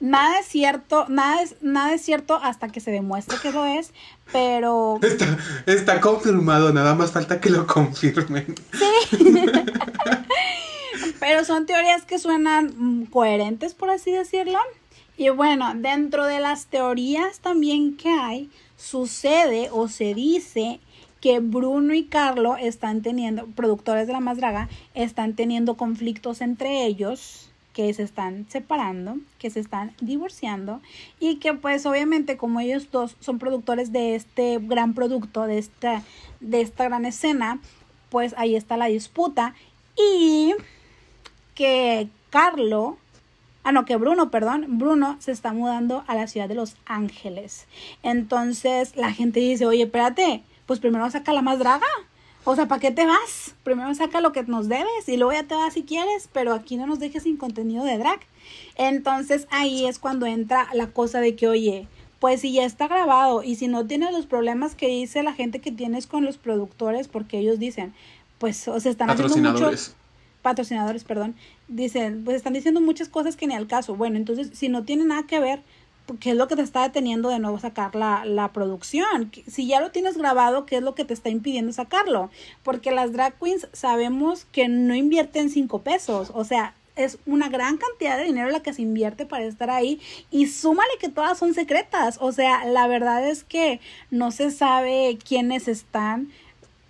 Nada 0.00 0.38
es 0.38 0.46
cierto, 0.46 1.04
nada 1.08 1.42
es, 1.42 1.56
nada 1.60 1.92
es 1.92 2.00
cierto 2.00 2.40
hasta 2.42 2.68
que 2.68 2.80
se 2.80 2.90
demuestre 2.90 3.36
que 3.42 3.52
lo 3.52 3.66
es, 3.66 3.92
pero... 4.32 4.98
Está, 5.02 5.36
está 5.66 6.00
confirmado, 6.00 6.72
nada 6.72 6.94
más 6.94 7.12
falta 7.12 7.38
que 7.38 7.50
lo 7.50 7.66
confirmen. 7.66 8.54
Sí. 8.72 9.18
pero 11.20 11.44
son 11.44 11.66
teorías 11.66 12.06
que 12.06 12.18
suenan 12.18 13.06
coherentes, 13.12 13.74
por 13.74 13.90
así 13.90 14.10
decirlo. 14.10 14.58
Y 15.18 15.28
bueno, 15.28 15.74
dentro 15.76 16.24
de 16.24 16.40
las 16.40 16.66
teorías 16.66 17.40
también 17.40 17.98
que 17.98 18.08
hay, 18.08 18.48
sucede 18.76 19.68
o 19.70 19.88
se 19.88 20.14
dice 20.14 20.80
que 21.20 21.40
Bruno 21.40 21.92
y 21.92 22.04
Carlo 22.04 22.56
están 22.56 23.02
teniendo, 23.02 23.44
productores 23.48 24.06
de 24.06 24.14
la 24.14 24.20
más 24.20 24.38
draga, 24.38 24.70
están 24.94 25.34
teniendo 25.34 25.76
conflictos 25.76 26.40
entre 26.40 26.86
ellos 26.86 27.49
que 27.72 27.92
se 27.94 28.02
están 28.02 28.46
separando, 28.48 29.16
que 29.38 29.50
se 29.50 29.60
están 29.60 29.92
divorciando 30.00 30.80
y 31.18 31.36
que 31.36 31.54
pues 31.54 31.86
obviamente 31.86 32.36
como 32.36 32.60
ellos 32.60 32.90
dos 32.90 33.16
son 33.20 33.38
productores 33.38 33.92
de 33.92 34.14
este 34.14 34.58
gran 34.60 34.94
producto, 34.94 35.44
de 35.44 35.58
esta, 35.58 36.02
de 36.40 36.60
esta 36.60 36.84
gran 36.84 37.04
escena, 37.04 37.60
pues 38.08 38.34
ahí 38.36 38.56
está 38.56 38.76
la 38.76 38.86
disputa 38.86 39.54
y 39.96 40.54
que 41.54 42.08
Carlo, 42.30 42.96
ah 43.64 43.72
no, 43.72 43.84
que 43.84 43.96
Bruno, 43.96 44.30
perdón, 44.30 44.78
Bruno 44.78 45.16
se 45.20 45.32
está 45.32 45.52
mudando 45.52 46.04
a 46.06 46.14
la 46.14 46.26
ciudad 46.26 46.48
de 46.48 46.54
Los 46.54 46.76
Ángeles. 46.86 47.66
Entonces 48.02 48.96
la 48.96 49.12
gente 49.12 49.40
dice, 49.40 49.66
oye, 49.66 49.84
espérate, 49.84 50.42
pues 50.66 50.80
primero 50.80 51.10
saca 51.10 51.32
la 51.32 51.42
más 51.42 51.58
draga. 51.58 51.86
O 52.44 52.56
sea, 52.56 52.66
¿para 52.68 52.80
qué 52.80 52.90
te 52.90 53.06
vas? 53.06 53.54
Primero 53.64 53.94
saca 53.94 54.20
lo 54.20 54.32
que 54.32 54.42
nos 54.44 54.68
debes 54.68 55.08
y 55.08 55.16
luego 55.16 55.32
ya 55.32 55.44
te 55.44 55.54
vas 55.54 55.74
si 55.74 55.82
quieres, 55.82 56.28
pero 56.32 56.54
aquí 56.54 56.76
no 56.76 56.86
nos 56.86 56.98
dejes 56.98 57.24
sin 57.24 57.36
contenido 57.36 57.84
de 57.84 57.98
drag. 57.98 58.20
Entonces 58.76 59.46
ahí 59.50 59.86
es 59.86 59.98
cuando 59.98 60.26
entra 60.26 60.68
la 60.72 60.86
cosa 60.86 61.20
de 61.20 61.36
que, 61.36 61.48
oye, 61.48 61.86
pues 62.18 62.40
si 62.40 62.52
ya 62.52 62.64
está 62.64 62.88
grabado 62.88 63.42
y 63.42 63.56
si 63.56 63.68
no 63.68 63.86
tienes 63.86 64.12
los 64.12 64.26
problemas 64.26 64.74
que 64.74 64.88
dice 64.88 65.22
la 65.22 65.32
gente 65.32 65.60
que 65.60 65.72
tienes 65.72 66.06
con 66.06 66.24
los 66.24 66.38
productores, 66.38 67.08
porque 67.08 67.38
ellos 67.38 67.58
dicen, 67.58 67.94
pues, 68.38 68.68
o 68.68 68.80
sea, 68.80 68.90
están 68.90 69.10
haciendo 69.10 69.52
muchos 69.52 69.94
patrocinadores, 70.42 71.04
perdón, 71.04 71.34
dicen, 71.68 72.24
pues 72.24 72.36
están 72.36 72.54
diciendo 72.54 72.80
muchas 72.80 73.08
cosas 73.08 73.36
que 73.36 73.46
ni 73.46 73.54
al 73.54 73.66
caso. 73.66 73.96
Bueno, 73.96 74.16
entonces, 74.16 74.50
si 74.54 74.68
no 74.68 74.84
tiene 74.84 75.04
nada 75.04 75.24
que 75.24 75.40
ver, 75.40 75.62
qué 76.18 76.30
es 76.30 76.36
lo 76.36 76.48
que 76.48 76.56
te 76.56 76.62
está 76.62 76.82
deteniendo 76.82 77.28
de 77.28 77.38
nuevo 77.38 77.58
sacar 77.58 77.94
la, 77.94 78.24
la, 78.24 78.52
producción. 78.52 79.30
Si 79.46 79.66
ya 79.66 79.80
lo 79.80 79.90
tienes 79.90 80.16
grabado, 80.16 80.66
¿qué 80.66 80.76
es 80.76 80.82
lo 80.82 80.94
que 80.94 81.04
te 81.04 81.14
está 81.14 81.28
impidiendo 81.28 81.72
sacarlo? 81.72 82.30
Porque 82.62 82.90
las 82.90 83.12
drag 83.12 83.34
queens 83.38 83.68
sabemos 83.72 84.46
que 84.52 84.68
no 84.68 84.94
invierten 84.94 85.50
cinco 85.50 85.80
pesos, 85.80 86.32
o 86.34 86.44
sea, 86.44 86.74
es 86.96 87.18
una 87.26 87.48
gran 87.48 87.76
cantidad 87.76 88.18
de 88.18 88.24
dinero 88.24 88.50
la 88.50 88.60
que 88.60 88.72
se 88.72 88.82
invierte 88.82 89.26
para 89.26 89.44
estar 89.44 89.70
ahí 89.70 90.00
y 90.30 90.46
súmale 90.46 90.90
que 91.00 91.08
todas 91.08 91.38
son 91.38 91.54
secretas, 91.54 92.18
o 92.20 92.32
sea, 92.32 92.64
la 92.64 92.86
verdad 92.86 93.26
es 93.26 93.44
que 93.44 93.80
no 94.10 94.30
se 94.30 94.50
sabe 94.50 95.18
quiénes 95.26 95.68
están. 95.68 96.30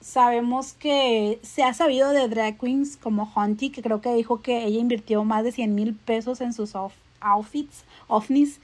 Sabemos 0.00 0.72
que 0.72 1.38
se 1.42 1.62
ha 1.62 1.74
sabido 1.74 2.10
de 2.10 2.26
drag 2.26 2.58
queens 2.58 2.96
como 2.96 3.30
Hunty, 3.36 3.68
que 3.68 3.82
creo 3.82 4.00
que 4.00 4.14
dijo 4.14 4.40
que 4.40 4.64
ella 4.64 4.80
invirtió 4.80 5.24
más 5.24 5.44
de 5.44 5.52
100 5.52 5.74
mil 5.74 5.94
pesos 5.94 6.40
en 6.40 6.54
sus 6.54 6.72
outfits, 7.20 7.84
ovnis. 8.08 8.60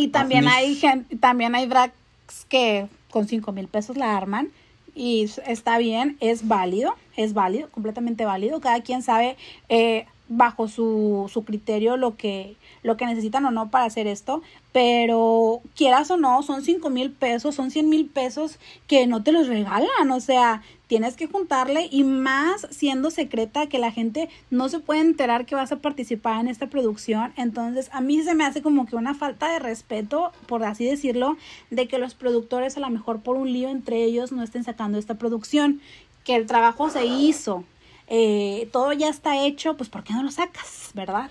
Y 0.00 0.08
también 0.08 0.48
hay 0.48 0.76
gente, 0.76 1.16
también 1.16 1.54
hay 1.54 1.66
drag 1.66 1.92
drags 1.92 2.46
que 2.46 2.86
con 3.10 3.28
5 3.28 3.52
mil 3.52 3.68
pesos 3.68 3.98
la 3.98 4.16
arman 4.16 4.48
y 4.94 5.30
está 5.46 5.76
bien, 5.76 6.16
es 6.20 6.48
válido, 6.48 6.94
es 7.16 7.34
válido, 7.34 7.68
completamente 7.68 8.24
válido. 8.24 8.60
Cada 8.60 8.80
quien 8.80 9.02
sabe 9.02 9.36
eh, 9.68 10.06
bajo 10.30 10.68
su, 10.68 11.28
su 11.30 11.44
criterio 11.44 11.96
lo 11.96 12.16
que, 12.16 12.54
lo 12.84 12.96
que 12.96 13.04
necesitan 13.04 13.44
o 13.44 13.50
no 13.50 13.68
para 13.68 13.84
hacer 13.84 14.06
esto, 14.06 14.42
pero 14.72 15.60
quieras 15.74 16.10
o 16.12 16.16
no, 16.16 16.42
son 16.44 16.62
5 16.62 16.88
mil 16.88 17.10
pesos, 17.10 17.56
son 17.56 17.72
100 17.72 17.88
mil 17.88 18.06
pesos 18.06 18.60
que 18.86 19.08
no 19.08 19.24
te 19.24 19.32
los 19.32 19.48
regalan, 19.48 20.10
o 20.12 20.20
sea, 20.20 20.62
tienes 20.86 21.16
que 21.16 21.26
juntarle 21.26 21.88
y 21.90 22.04
más 22.04 22.68
siendo 22.70 23.10
secreta 23.10 23.66
que 23.66 23.80
la 23.80 23.90
gente 23.90 24.28
no 24.50 24.68
se 24.68 24.78
puede 24.78 25.00
enterar 25.00 25.46
que 25.46 25.56
vas 25.56 25.72
a 25.72 25.80
participar 25.80 26.40
en 26.40 26.46
esta 26.46 26.68
producción, 26.68 27.32
entonces 27.36 27.90
a 27.92 28.00
mí 28.00 28.22
se 28.22 28.36
me 28.36 28.44
hace 28.44 28.62
como 28.62 28.86
que 28.86 28.94
una 28.94 29.14
falta 29.14 29.50
de 29.52 29.58
respeto, 29.58 30.30
por 30.46 30.62
así 30.62 30.84
decirlo, 30.84 31.36
de 31.70 31.88
que 31.88 31.98
los 31.98 32.14
productores 32.14 32.76
a 32.76 32.80
lo 32.80 32.88
mejor 32.88 33.20
por 33.20 33.34
un 33.34 33.52
lío 33.52 33.68
entre 33.68 34.04
ellos 34.04 34.30
no 34.30 34.44
estén 34.44 34.62
sacando 34.62 34.96
esta 34.96 35.16
producción, 35.16 35.80
que 36.22 36.36
el 36.36 36.46
trabajo 36.46 36.88
se 36.88 37.06
hizo, 37.06 37.64
eh, 38.10 38.68
todo 38.72 38.92
ya 38.92 39.08
está 39.08 39.46
hecho, 39.46 39.76
pues 39.76 39.88
¿por 39.88 40.04
qué 40.04 40.12
no 40.12 40.22
lo 40.22 40.30
sacas, 40.30 40.90
verdad? 40.94 41.30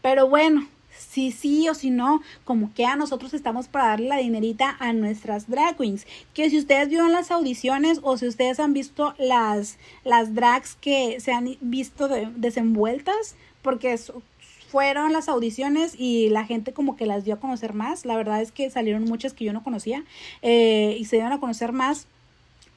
Pero 0.00 0.28
bueno, 0.28 0.66
si 0.96 1.32
sí 1.32 1.68
o 1.68 1.74
si 1.74 1.90
no, 1.90 2.22
como 2.44 2.72
que 2.72 2.86
a 2.86 2.94
nosotros 2.94 3.34
estamos 3.34 3.66
para 3.66 3.88
darle 3.88 4.08
la 4.08 4.16
dinerita 4.16 4.76
a 4.78 4.92
nuestras 4.92 5.50
drag 5.50 5.76
queens. 5.76 6.06
Que 6.32 6.48
si 6.48 6.58
ustedes 6.58 6.88
vieron 6.88 7.10
las 7.10 7.30
audiciones 7.30 7.98
o 8.02 8.16
si 8.16 8.28
ustedes 8.28 8.60
han 8.60 8.72
visto 8.72 9.14
las, 9.18 9.78
las 10.04 10.34
drags 10.34 10.76
que 10.76 11.18
se 11.20 11.32
han 11.32 11.56
visto 11.60 12.08
desenvueltas, 12.08 13.34
porque 13.60 13.98
fueron 14.68 15.12
las 15.12 15.28
audiciones 15.28 15.96
y 15.98 16.28
la 16.28 16.44
gente 16.44 16.72
como 16.72 16.96
que 16.96 17.06
las 17.06 17.24
dio 17.24 17.34
a 17.34 17.40
conocer 17.40 17.74
más. 17.74 18.04
La 18.04 18.16
verdad 18.16 18.40
es 18.40 18.52
que 18.52 18.70
salieron 18.70 19.04
muchas 19.04 19.34
que 19.34 19.44
yo 19.44 19.52
no 19.52 19.64
conocía 19.64 20.04
eh, 20.42 20.96
y 20.98 21.06
se 21.06 21.16
dieron 21.16 21.32
a 21.32 21.40
conocer 21.40 21.72
más 21.72 22.06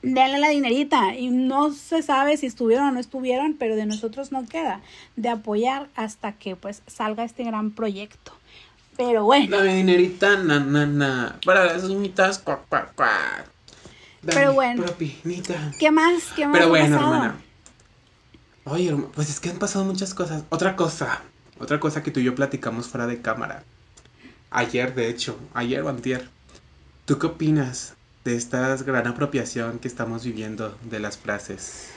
denle 0.03 0.37
la 0.37 0.49
dinerita 0.49 1.15
y 1.15 1.29
no 1.29 1.71
se 1.71 2.03
sabe 2.03 2.37
si 2.37 2.45
estuvieron 2.45 2.89
o 2.89 2.91
no 2.91 2.99
estuvieron, 2.99 3.55
pero 3.57 3.75
de 3.75 3.85
nosotros 3.85 4.31
no 4.31 4.45
queda 4.45 4.81
de 5.15 5.29
apoyar 5.29 5.87
hasta 5.95 6.33
que 6.33 6.55
pues 6.55 6.83
salga 6.87 7.23
este 7.23 7.43
gran 7.43 7.71
proyecto. 7.71 8.33
Pero 8.97 9.23
bueno. 9.23 9.57
La 9.57 9.63
dinerita, 9.63 10.37
na, 10.37 10.59
na, 10.59 10.85
na. 10.85 11.39
Para 11.43 11.65
las 11.65 11.85
uñitas, 11.85 12.37
cuac, 12.37 12.67
cuac, 12.67 12.93
cuac. 12.93 13.49
pero 14.25 14.53
bueno. 14.53 14.83
¿Qué 15.79 15.89
más? 15.89 16.25
¿Qué 16.35 16.45
más? 16.45 16.57
Pero 16.57 16.69
bueno, 16.69 16.95
hermana. 16.97 17.41
Oye, 18.65 18.95
pues 19.15 19.29
es 19.29 19.39
que 19.39 19.49
han 19.49 19.57
pasado 19.57 19.83
muchas 19.85 20.13
cosas. 20.13 20.43
Otra 20.49 20.75
cosa. 20.75 21.23
Otra 21.59 21.79
cosa 21.79 22.03
que 22.03 22.11
tú 22.11 22.19
y 22.19 22.23
yo 22.23 22.35
platicamos 22.35 22.87
fuera 22.87 23.07
de 23.07 23.21
cámara. 23.21 23.63
Ayer, 24.51 24.93
de 24.93 25.09
hecho. 25.09 25.39
Ayer 25.53 25.81
o 25.81 25.89
antier. 25.89 26.29
¿Tú 27.05 27.17
qué 27.17 27.27
opinas 27.27 27.95
de 28.23 28.35
esta 28.35 28.75
gran 28.77 29.07
apropiación 29.07 29.79
que 29.79 29.87
estamos 29.87 30.23
viviendo 30.23 30.77
de 30.89 30.99
las 30.99 31.17
frases. 31.17 31.89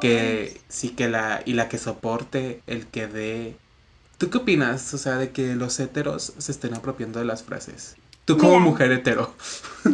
Que 0.00 0.60
sí 0.68 0.90
que 0.90 1.08
la, 1.08 1.42
y 1.44 1.52
la 1.52 1.68
que 1.68 1.78
soporte, 1.78 2.62
el 2.66 2.86
que 2.86 3.06
dé. 3.06 3.56
¿Tú 4.16 4.30
qué 4.30 4.38
opinas? 4.38 4.94
O 4.94 4.98
sea, 4.98 5.16
de 5.16 5.30
que 5.30 5.54
los 5.56 5.78
heteros 5.78 6.32
se 6.38 6.52
estén 6.52 6.74
apropiando 6.74 7.18
de 7.18 7.26
las 7.26 7.42
frases. 7.42 7.96
Tú 8.24 8.36
como 8.36 8.60
mujer 8.60 8.92
hetero. 8.92 9.32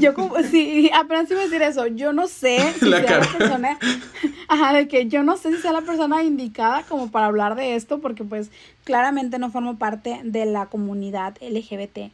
Yo 0.01 0.13
como, 0.13 0.37
sí, 0.43 0.91
apenas 0.93 1.31
iba 1.31 1.41
a 1.41 1.45
decir 1.45 1.63
eso. 1.63 1.87
Yo 1.87 2.13
no 2.13 2.27
sé 2.27 2.75
si 2.81 2.87
la 2.87 3.01
sea 3.01 3.21
la 3.21 3.39
persona. 3.39 3.79
Ajá, 4.49 4.73
de 4.73 4.89
que 4.89 5.07
yo 5.07 5.23
no 5.23 5.37
sé 5.37 5.55
si 5.55 5.63
sea 5.63 5.73
la 5.73 5.83
persona 5.83 6.25
indicada 6.25 6.83
como 6.83 7.13
para 7.13 7.27
hablar 7.27 7.55
de 7.55 7.77
esto, 7.77 8.01
porque 8.01 8.25
pues 8.25 8.51
claramente 8.83 9.39
no 9.39 9.53
formo 9.53 9.79
parte 9.79 10.21
de 10.25 10.47
la 10.47 10.67
comunidad 10.67 11.37
LGBT 11.41 12.13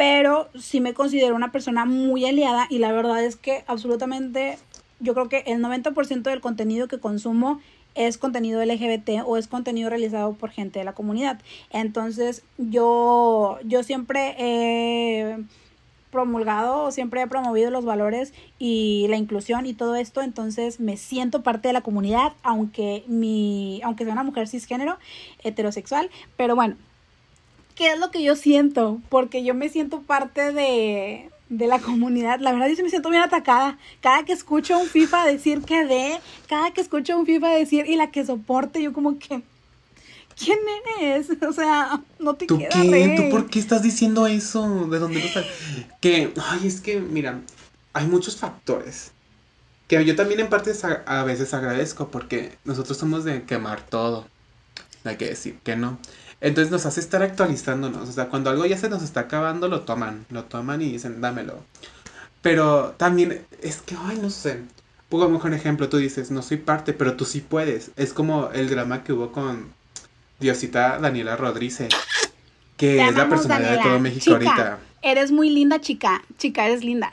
pero 0.00 0.48
sí 0.58 0.80
me 0.80 0.94
considero 0.94 1.36
una 1.36 1.52
persona 1.52 1.84
muy 1.84 2.24
aliada 2.24 2.66
y 2.70 2.78
la 2.78 2.90
verdad 2.90 3.22
es 3.22 3.36
que 3.36 3.64
absolutamente 3.66 4.56
yo 4.98 5.12
creo 5.12 5.28
que 5.28 5.44
el 5.46 5.62
90% 5.62 6.22
del 6.22 6.40
contenido 6.40 6.88
que 6.88 6.98
consumo 6.98 7.60
es 7.94 8.16
contenido 8.16 8.64
LGBT 8.64 9.26
o 9.26 9.36
es 9.36 9.46
contenido 9.46 9.90
realizado 9.90 10.32
por 10.32 10.48
gente 10.48 10.78
de 10.78 10.86
la 10.86 10.94
comunidad. 10.94 11.38
Entonces 11.68 12.44
yo, 12.56 13.58
yo 13.64 13.82
siempre 13.82 14.36
he 14.38 15.36
promulgado, 16.10 16.92
siempre 16.92 17.20
he 17.20 17.26
promovido 17.26 17.70
los 17.70 17.84
valores 17.84 18.32
y 18.58 19.04
la 19.10 19.18
inclusión 19.18 19.66
y 19.66 19.74
todo 19.74 19.96
esto, 19.96 20.22
entonces 20.22 20.80
me 20.80 20.96
siento 20.96 21.42
parte 21.42 21.68
de 21.68 21.74
la 21.74 21.82
comunidad, 21.82 22.32
aunque 22.42 23.04
mi, 23.06 23.82
aunque 23.84 24.04
sea 24.04 24.14
una 24.14 24.24
mujer 24.24 24.48
cisgénero, 24.48 24.96
heterosexual, 25.44 26.08
pero 26.38 26.56
bueno, 26.56 26.76
qué 27.80 27.92
es 27.92 27.98
lo 27.98 28.10
que 28.10 28.22
yo 28.22 28.36
siento, 28.36 29.00
porque 29.08 29.42
yo 29.42 29.54
me 29.54 29.70
siento 29.70 30.02
parte 30.02 30.52
de, 30.52 31.30
de 31.48 31.66
la 31.66 31.78
comunidad. 31.78 32.38
La 32.38 32.52
verdad, 32.52 32.68
yo 32.68 32.84
me 32.84 32.90
siento 32.90 33.08
bien 33.08 33.22
atacada. 33.22 33.78
Cada 34.02 34.22
que 34.26 34.34
escucho 34.34 34.74
a 34.74 34.76
un 34.76 34.86
FIFA 34.86 35.24
decir 35.24 35.62
que 35.62 35.86
de, 35.86 36.20
cada 36.46 36.72
que 36.72 36.82
escucho 36.82 37.14
a 37.14 37.16
un 37.16 37.24
FIFA 37.24 37.48
decir 37.48 37.86
y 37.86 37.96
la 37.96 38.10
que 38.10 38.26
soporte, 38.26 38.82
yo 38.82 38.92
como 38.92 39.18
que, 39.18 39.40
¿quién 40.36 40.58
eres? 41.00 41.28
O 41.48 41.54
sea, 41.54 42.02
no 42.18 42.34
te 42.34 42.44
¿Tú 42.44 42.58
queda 42.58 42.68
qué? 42.68 43.14
¿Tú 43.16 43.30
por 43.30 43.48
qué 43.48 43.58
estás 43.58 43.82
diciendo 43.82 44.26
eso? 44.26 44.86
¿De 44.86 44.98
dónde 44.98 45.24
estás? 45.24 45.46
Que, 46.02 46.34
ay, 46.36 46.66
es 46.66 46.82
que, 46.82 47.00
mira, 47.00 47.40
hay 47.94 48.06
muchos 48.06 48.36
factores. 48.36 49.12
Que 49.88 50.04
yo 50.04 50.14
también 50.16 50.40
en 50.40 50.50
parte 50.50 50.72
a 51.06 51.24
veces 51.24 51.54
agradezco 51.54 52.08
porque 52.08 52.58
nosotros 52.66 52.98
somos 52.98 53.24
de 53.24 53.44
quemar 53.44 53.80
todo. 53.80 54.26
Hay 55.04 55.16
que 55.16 55.30
decir 55.30 55.56
que 55.64 55.76
no. 55.76 55.98
Entonces 56.40 56.70
nos 56.70 56.86
hace 56.86 57.00
estar 57.00 57.22
actualizándonos. 57.22 58.08
O 58.08 58.12
sea, 58.12 58.28
cuando 58.28 58.50
algo 58.50 58.64
ya 58.64 58.78
se 58.78 58.88
nos 58.88 59.02
está 59.02 59.20
acabando, 59.20 59.68
lo 59.68 59.82
toman. 59.82 60.24
Lo 60.30 60.44
toman 60.44 60.80
y 60.80 60.92
dicen, 60.92 61.20
dámelo. 61.20 61.62
Pero 62.42 62.94
también 62.96 63.44
es 63.62 63.82
que, 63.82 63.96
ay, 63.98 64.18
no 64.20 64.30
sé. 64.30 64.60
Pongo 65.10 65.26
un 65.26 65.34
mejor 65.34 65.52
ejemplo. 65.52 65.88
Tú 65.88 65.98
dices, 65.98 66.30
no 66.30 66.40
soy 66.42 66.56
parte, 66.56 66.92
pero 66.94 67.14
tú 67.14 67.26
sí 67.26 67.40
puedes. 67.40 67.90
Es 67.96 68.14
como 68.14 68.50
el 68.52 68.70
drama 68.70 69.04
que 69.04 69.12
hubo 69.12 69.32
con 69.32 69.72
Diosita 70.38 70.98
Daniela 70.98 71.36
Rodríguez. 71.36 71.88
Que 72.78 73.06
es 73.06 73.14
la 73.14 73.28
personalidad 73.28 73.72
de 73.72 73.82
todo 73.82 73.98
México 73.98 74.32
ahorita. 74.32 74.78
Eres 75.02 75.30
muy 75.30 75.50
linda, 75.50 75.80
chica. 75.80 76.22
Chica, 76.38 76.66
eres 76.66 76.82
linda. 76.82 77.12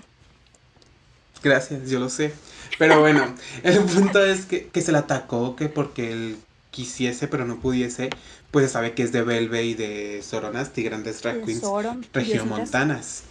Gracias, 1.43 1.89
yo 1.89 1.99
lo 1.99 2.09
sé. 2.09 2.33
Pero 2.79 3.01
bueno, 3.01 3.35
el 3.63 3.79
punto 3.79 4.23
es 4.23 4.45
que, 4.45 4.67
que 4.67 4.81
se 4.81 4.91
la 4.91 4.99
atacó, 4.99 5.55
que 5.55 5.67
porque 5.67 6.11
él 6.11 6.37
quisiese 6.77 7.27
pero 7.27 7.45
no 7.45 7.59
pudiese, 7.59 8.11
pues 8.51 8.67
se 8.67 8.73
sabe 8.73 8.93
que 8.93 9.03
es 9.03 9.11
de 9.11 9.23
Belve 9.23 9.63
y 9.63 9.73
de 9.73 10.21
Soronasti, 10.23 10.83
grandes 10.83 11.21
drag 11.21 11.43
queens 11.43 11.63
regiomontanas. 12.13 13.23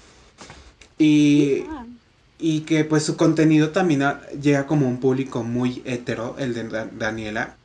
Y, 0.98 1.64
ah. 1.68 1.86
y 2.38 2.60
que 2.60 2.84
pues 2.84 3.04
su 3.04 3.16
contenido 3.16 3.70
también 3.70 4.02
llega 4.40 4.66
como 4.66 4.88
un 4.88 5.00
público 5.00 5.42
muy 5.42 5.82
hetero, 5.84 6.36
el 6.38 6.54
de 6.54 6.88
Daniela. 6.98 7.56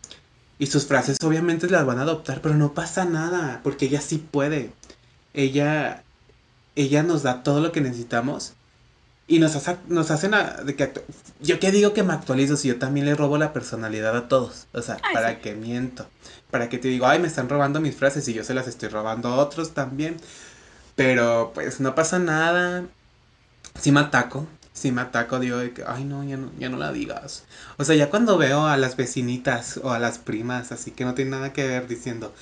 Y 0.60 0.68
sus 0.68 0.86
frases 0.86 1.18
obviamente 1.24 1.70
las 1.70 1.86
van 1.86 2.00
a 2.00 2.04
adoptar, 2.04 2.42
pero 2.42 2.56
no 2.56 2.74
pasa 2.74 3.06
nada, 3.06 3.62
porque 3.64 3.88
ella 3.88 4.00
sí 4.00 4.18
puede. 4.18 4.72
Ella, 5.34 6.04
ella 6.76 7.04
nos 7.04 7.24
da 7.24 7.42
todo 7.42 7.62
lo 7.62 7.72
que 7.72 7.82
necesitamos 7.82 8.54
y 9.32 9.40
nos, 9.40 9.56
hace, 9.56 9.78
nos 9.88 10.12
hacen 10.12 10.34
de 10.66 10.76
que 10.76 10.92
yo 11.40 11.58
qué 11.58 11.72
digo 11.72 11.94
que 11.94 12.04
me 12.04 12.12
actualizo 12.12 12.58
si 12.58 12.68
yo 12.68 12.78
también 12.80 13.06
le 13.06 13.16
robo 13.16 13.38
la 13.38 13.54
personalidad 13.54 14.18
a 14.18 14.28
todos. 14.28 14.68
O 14.74 14.82
sea, 14.82 14.98
para 15.14 15.40
que 15.40 15.56
miento. 15.56 16.06
Para 16.52 16.68
que 16.68 16.78
te 16.78 16.90
digo, 16.90 17.08
ay, 17.08 17.20
me 17.20 17.30
están 17.30 17.48
robando 17.48 17.80
mis 17.80 17.96
frases 17.96 18.28
y 18.28 18.34
yo 18.34 18.44
se 18.44 18.54
las 18.54 18.68
estoy 18.68 18.90
robando 18.90 19.30
a 19.30 19.38
otros 19.38 19.74
también. 19.74 20.18
Pero 20.98 21.52
pues 21.54 21.80
no 21.80 21.96
pasa 21.96 22.20
nada. 22.20 22.84
Si 23.80 23.94
me 23.94 24.02
ataco. 24.02 24.48
Si 24.74 24.92
me 24.92 25.00
ataco, 25.00 25.40
digo 25.40 25.60
de 25.60 25.72
que, 25.72 25.86
ay, 25.88 26.04
no 26.04 26.26
ya, 26.26 26.36
no, 26.36 26.52
ya 26.60 26.68
no 26.68 26.76
la 26.76 26.92
digas. 26.92 27.46
O 27.78 27.86
sea, 27.86 27.96
ya 27.96 28.10
cuando 28.10 28.38
veo 28.38 28.66
a 28.68 28.76
las 28.76 28.98
vecinitas 28.98 29.80
o 29.82 29.92
a 29.92 30.00
las 30.00 30.18
primas, 30.18 30.74
así 30.74 30.92
que 30.92 31.06
no 31.06 31.14
tiene 31.14 31.32
nada 31.32 31.54
que 31.54 31.66
ver 31.66 31.88
diciendo, 31.88 32.34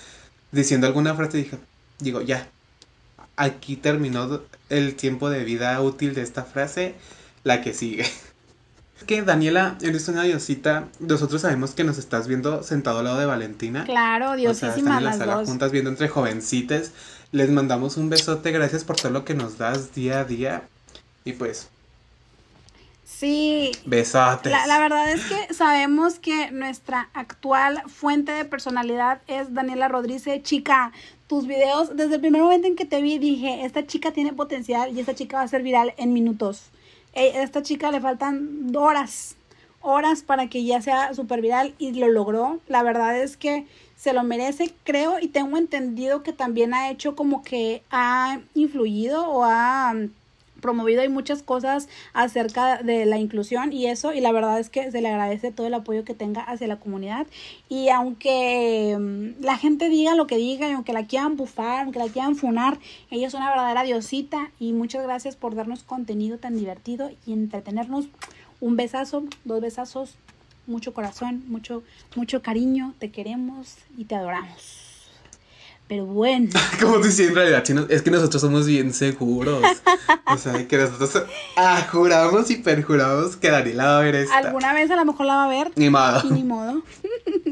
diciendo 0.51 0.87
alguna 0.87 1.13
frase, 1.13 1.37
dije, 1.37 1.59
digo, 1.99 2.21
ya, 2.21 2.49
aquí 3.39 3.77
terminó 3.77 4.41
el 4.69 4.95
tiempo 4.95 5.29
de 5.29 5.43
vida 5.43 5.81
útil 5.81 6.13
de 6.13 6.21
esta 6.21 6.43
frase, 6.43 6.93
la 7.43 7.61
que 7.61 7.73
sigue. 7.73 8.05
Que 9.07 9.21
Daniela, 9.21 9.77
eres 9.81 10.09
una 10.09 10.23
diosita. 10.23 10.89
Nosotros 10.99 11.41
sabemos 11.41 11.71
que 11.71 11.85
nos 11.85 11.97
estás 11.97 12.27
viendo 12.27 12.63
sentado 12.63 12.99
al 12.99 13.05
lado 13.05 13.17
de 13.17 13.25
Valentina. 13.25 13.85
Claro, 13.85 14.35
diosísima. 14.35 14.69
O 14.69 14.73
sea, 14.73 14.77
están 14.77 14.97
en 14.97 15.03
la 15.05 15.13
sala 15.13 15.45
juntas 15.45 15.71
viendo 15.71 15.89
entre 15.89 16.09
jovencitas. 16.09 16.91
Les 17.31 17.49
mandamos 17.49 17.95
un 17.95 18.09
besote. 18.09 18.51
Gracias 18.51 18.83
por 18.83 18.97
todo 18.97 19.11
lo 19.11 19.23
que 19.23 19.35
nos 19.35 19.57
das 19.57 19.95
día 19.95 20.19
a 20.19 20.25
día. 20.25 20.63
Y 21.23 21.31
pues. 21.31 21.69
Sí. 23.05 23.71
Besotes. 23.85 24.51
La, 24.51 24.67
la 24.67 24.79
verdad 24.79 25.09
es 25.11 25.23
que 25.23 25.53
sabemos 25.53 26.19
que 26.19 26.51
nuestra 26.51 27.09
actual 27.13 27.81
fuente 27.87 28.33
de 28.33 28.43
personalidad 28.43 29.21
es 29.27 29.53
Daniela 29.53 29.87
Rodríguez. 29.87 30.43
Chica, 30.43 30.91
tus 31.29 31.45
videos, 31.45 31.95
desde 31.95 32.15
el 32.15 32.21
primer 32.21 32.41
momento 32.41 32.67
en 32.67 32.75
que 32.75 32.85
te 32.85 33.03
vi, 33.03 33.19
dije, 33.19 33.63
esta 33.63 33.85
chica 33.85 34.11
tiene 34.11 34.33
potencial 34.33 34.91
y 34.91 34.99
esta 34.99 35.13
chica 35.13 35.37
va 35.37 35.43
a 35.43 35.47
ser 35.47 35.61
viral 35.61 35.93
en 35.97 36.11
minutos. 36.11 36.71
a 37.15 37.19
esta 37.21 37.61
chica 37.61 37.91
le 37.91 38.01
faltan 38.01 38.75
horas, 38.75 39.35
horas 39.81 40.23
para 40.23 40.47
que 40.49 40.63
ya 40.63 40.81
sea 40.81 41.13
súper 41.13 41.41
viral 41.41 41.75
y 41.77 41.91
lo 41.91 42.07
logró. 42.07 42.59
La 42.67 42.81
verdad 42.81 43.15
es 43.15 43.37
que 43.37 43.67
se 43.95 44.11
lo 44.11 44.23
merece, 44.23 44.73
creo, 44.83 45.19
y 45.19 45.27
tengo 45.27 45.57
entendido 45.57 46.23
que 46.23 46.33
también 46.33 46.73
ha 46.73 46.89
hecho 46.89 47.15
como 47.15 47.43
que 47.43 47.83
ha 47.91 48.39
influido 48.55 49.29
o 49.29 49.43
ha 49.43 49.93
promovido 50.61 51.01
hay 51.01 51.09
muchas 51.09 51.43
cosas 51.43 51.89
acerca 52.13 52.81
de 52.83 53.05
la 53.05 53.17
inclusión 53.17 53.73
y 53.73 53.87
eso 53.87 54.13
y 54.13 54.21
la 54.21 54.31
verdad 54.31 54.59
es 54.59 54.69
que 54.69 54.91
se 54.91 55.01
le 55.01 55.09
agradece 55.09 55.51
todo 55.51 55.67
el 55.67 55.73
apoyo 55.73 56.03
que 56.03 56.13
tenga 56.13 56.41
hacia 56.41 56.67
la 56.67 56.79
comunidad 56.79 57.27
y 57.67 57.89
aunque 57.89 58.97
mm, 58.99 59.43
la 59.43 59.57
gente 59.57 59.89
diga 59.89 60.15
lo 60.15 60.27
que 60.27 60.37
diga 60.37 60.69
y 60.69 60.73
aunque 60.73 60.93
la 60.93 61.05
quieran 61.05 61.35
bufar, 61.35 61.83
aunque 61.83 61.99
la 61.99 62.07
quieran 62.07 62.35
funar, 62.35 62.79
ella 63.11 63.27
es 63.27 63.33
una 63.33 63.49
verdadera 63.49 63.83
diosita 63.83 64.51
y 64.59 64.73
muchas 64.73 65.03
gracias 65.03 65.35
por 65.35 65.55
darnos 65.55 65.83
contenido 65.83 66.37
tan 66.37 66.55
divertido 66.55 67.11
y 67.25 67.33
entretenernos. 67.33 68.07
Un 68.61 68.75
besazo, 68.75 69.23
dos 69.45 69.61
besazos, 69.61 70.15
mucho 70.67 70.93
corazón, 70.93 71.43
mucho 71.47 71.83
mucho 72.15 72.41
cariño, 72.41 72.93
te 72.99 73.11
queremos 73.11 73.77
y 73.97 74.05
te 74.05 74.15
adoramos. 74.15 74.88
Pero 75.89 76.05
bueno. 76.05 76.49
Como 76.79 77.03
si 77.03 77.23
en 77.23 77.35
realidad, 77.35 77.63
es 77.89 78.01
que 78.03 78.11
nosotros 78.11 78.41
somos 78.41 78.67
bien 78.67 78.93
seguros. 78.93 79.63
o 80.27 80.37
sea, 80.37 80.67
que 80.67 80.77
nosotros 80.77 81.23
ah, 81.57 81.85
juramos 81.91 82.49
y 82.51 82.57
perjuramos 82.57 83.35
que 83.35 83.49
Daniela 83.49 83.85
va 83.85 83.97
a 83.97 84.01
ver 84.01 84.15
esta. 84.15 84.37
Alguna 84.37 84.71
vez 84.73 84.91
a 84.91 84.95
lo 84.95 85.03
mejor 85.03 85.25
la 85.25 85.35
va 85.35 85.45
a 85.45 85.49
ver. 85.49 85.71
Ni 85.75 85.89
modo. 85.89 86.21
Y 86.23 86.29
ni 86.31 86.43
modo. 86.43 86.83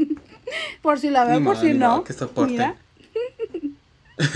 por 0.83 0.99
si 0.99 1.09
la 1.09 1.25
ve, 1.25 1.41
por 1.41 1.57
si 1.57 1.73
no. 1.73 2.03
que 2.03 2.13
soporte. 2.13 2.75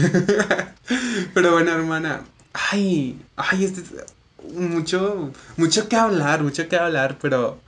Pero 1.33 1.51
bueno, 1.51 1.71
hermana. 1.71 2.21
Ay, 2.53 3.21
ay, 3.37 3.65
este 3.65 3.83
mucho, 4.53 5.31
mucho 5.57 5.87
que 5.87 5.95
hablar, 5.95 6.41
mucho 6.41 6.67
que 6.67 6.75
hablar, 6.75 7.17
pero 7.21 7.59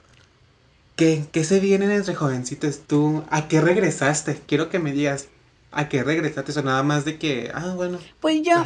¿qué, 0.96 1.24
qué 1.32 1.44
se 1.44 1.60
vienen 1.60 1.92
entre 1.92 2.16
jovencitos 2.16 2.82
tú? 2.88 3.24
¿A 3.30 3.48
qué 3.48 3.62
regresaste? 3.62 4.42
Quiero 4.48 4.70
que 4.70 4.80
me 4.80 4.92
digas, 4.92 5.28
¿A 5.76 5.90
qué 5.90 6.04
regresaste? 6.04 6.52
Eso 6.52 6.62
nada 6.62 6.84
más 6.84 7.04
de 7.04 7.18
que, 7.18 7.52
ah, 7.54 7.74
bueno. 7.76 7.98
Pues 8.20 8.44
yo, 8.44 8.64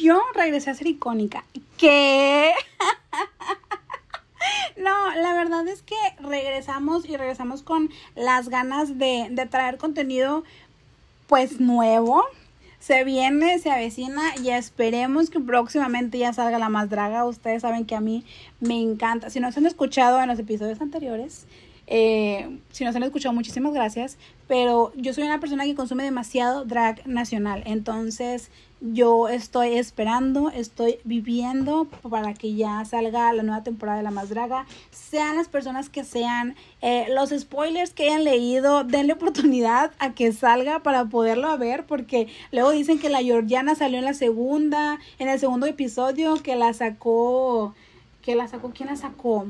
yo 0.00 0.22
regresé 0.34 0.70
a 0.70 0.74
ser 0.74 0.86
icónica. 0.86 1.44
¿Qué? 1.76 2.52
no, 4.78 5.14
la 5.14 5.34
verdad 5.34 5.68
es 5.68 5.82
que 5.82 5.94
regresamos 6.18 7.04
y 7.06 7.16
regresamos 7.16 7.62
con 7.62 7.90
las 8.14 8.48
ganas 8.48 8.98
de, 8.98 9.28
de 9.30 9.46
traer 9.46 9.76
contenido, 9.76 10.44
pues, 11.26 11.60
nuevo. 11.60 12.24
Se 12.78 13.04
viene, 13.04 13.58
se 13.58 13.70
avecina 13.70 14.22
y 14.42 14.50
esperemos 14.50 15.28
que 15.28 15.40
próximamente 15.40 16.18
ya 16.18 16.32
salga 16.32 16.58
la 16.58 16.70
más 16.70 16.88
draga. 16.88 17.26
Ustedes 17.26 17.62
saben 17.62 17.84
que 17.84 17.96
a 17.96 18.00
mí 18.00 18.24
me 18.60 18.80
encanta. 18.80 19.28
Si 19.28 19.40
no 19.40 19.52
se 19.52 19.58
han 19.58 19.66
escuchado 19.66 20.22
en 20.22 20.28
los 20.28 20.38
episodios 20.38 20.80
anteriores, 20.80 21.46
eh, 21.86 22.58
si 22.72 22.84
nos 22.84 22.96
han 22.96 23.02
escuchado, 23.04 23.34
muchísimas 23.34 23.72
gracias. 23.72 24.18
Pero 24.48 24.92
yo 24.96 25.12
soy 25.12 25.24
una 25.24 25.40
persona 25.40 25.64
que 25.64 25.74
consume 25.74 26.04
demasiado 26.04 26.64
drag 26.64 27.06
nacional. 27.06 27.62
Entonces 27.66 28.50
yo 28.80 29.28
estoy 29.28 29.74
esperando, 29.74 30.50
estoy 30.50 30.98
viviendo 31.04 31.86
para 32.08 32.34
que 32.34 32.54
ya 32.54 32.84
salga 32.84 33.32
la 33.32 33.42
nueva 33.42 33.62
temporada 33.62 33.98
de 33.98 34.04
La 34.04 34.10
Más 34.10 34.28
Draga. 34.28 34.66
Sean 34.90 35.36
las 35.36 35.48
personas 35.48 35.88
que 35.88 36.04
sean, 36.04 36.54
eh, 36.82 37.06
los 37.10 37.30
spoilers 37.30 37.92
que 37.92 38.04
hayan 38.04 38.24
leído, 38.24 38.84
denle 38.84 39.14
oportunidad 39.14 39.92
a 39.98 40.12
que 40.14 40.32
salga 40.32 40.80
para 40.80 41.06
poderlo 41.06 41.56
ver. 41.58 41.86
Porque 41.86 42.28
luego 42.52 42.70
dicen 42.70 42.98
que 42.98 43.08
la 43.08 43.22
Georgiana 43.22 43.74
salió 43.74 43.98
en 43.98 44.04
la 44.04 44.14
segunda, 44.14 44.98
en 45.18 45.28
el 45.28 45.38
segundo 45.38 45.66
episodio, 45.66 46.36
que 46.42 46.56
la 46.56 46.72
sacó... 46.72 47.74
Que 48.22 48.34
la 48.34 48.48
sacó, 48.48 48.70
¿quién 48.70 48.88
la 48.88 48.96
sacó? 48.96 49.46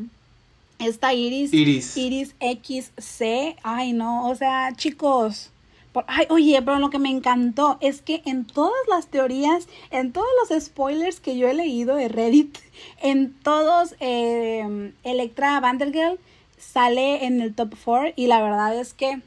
Esta 0.79 1.15
Iris. 1.15 1.53
Iris. 1.53 1.97
Iris 1.97 2.35
XC. 2.41 3.57
Ay, 3.63 3.93
no. 3.93 4.29
O 4.29 4.35
sea, 4.35 4.73
chicos. 4.77 5.51
ay, 6.07 6.27
oye, 6.29 6.61
pero 6.63 6.79
lo 6.79 6.91
que 6.91 6.99
me 6.99 7.11
encantó 7.11 7.79
es 7.81 8.03
que 8.03 8.23
en 8.27 8.45
todas 8.47 8.73
las 8.89 9.07
teorías, 9.07 9.69
en 9.91 10.13
todos 10.13 10.29
los 10.49 10.63
spoilers 10.63 11.21
que 11.21 11.39
yo 11.39 11.49
he 11.49 11.55
leído 11.55 11.97
de 11.97 12.09
Reddit, 12.09 12.59
en 13.03 13.33
todos, 13.43 13.95
eh, 14.01 14.93
Electra 15.03 15.59
Vandergirl 15.61 16.19
sale 16.59 17.25
en 17.27 17.41
el 17.41 17.55
top 17.55 17.75
4 17.85 18.13
y 18.17 18.27
la 18.27 18.43
verdad 18.43 18.79
es 18.79 18.93
que 18.95 19.21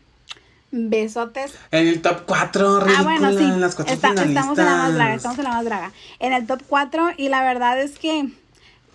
besotes. 0.72 1.56
En 1.72 1.88
el 1.88 2.02
top 2.02 2.24
4, 2.26 2.80
Ah, 2.98 3.04
bueno, 3.04 3.32
sí. 3.32 3.44
En 3.44 3.62
las 3.62 3.80
estamos 3.80 4.22
en 4.22 4.34
la 4.34 4.46
más 4.46 4.56
draga, 4.56 5.16
estamos 5.16 5.38
en 5.40 5.44
la 5.44 5.52
más 5.52 5.66
draga. 5.66 5.92
En 6.20 6.34
el 6.34 6.46
top 6.46 6.62
4 6.68 7.12
y 7.18 7.30
la 7.30 7.42
verdad 7.44 7.82
es 7.82 7.98
que 7.98 8.30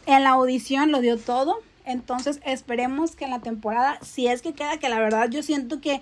en 0.07 0.23
la 0.23 0.31
audición 0.31 0.93
lo 0.93 1.01
dio 1.01 1.19
todo 1.19 1.61
entonces 1.85 2.41
esperemos 2.45 3.15
que 3.15 3.25
en 3.25 3.31
la 3.31 3.41
temporada, 3.41 3.99
si 4.03 4.27
es 4.27 4.43
que 4.43 4.55
queda, 4.55 4.79
que 4.79 4.89
la 4.89 4.99
verdad 4.99 5.29
yo 5.29 5.43
siento 5.43 5.81
que 5.81 6.01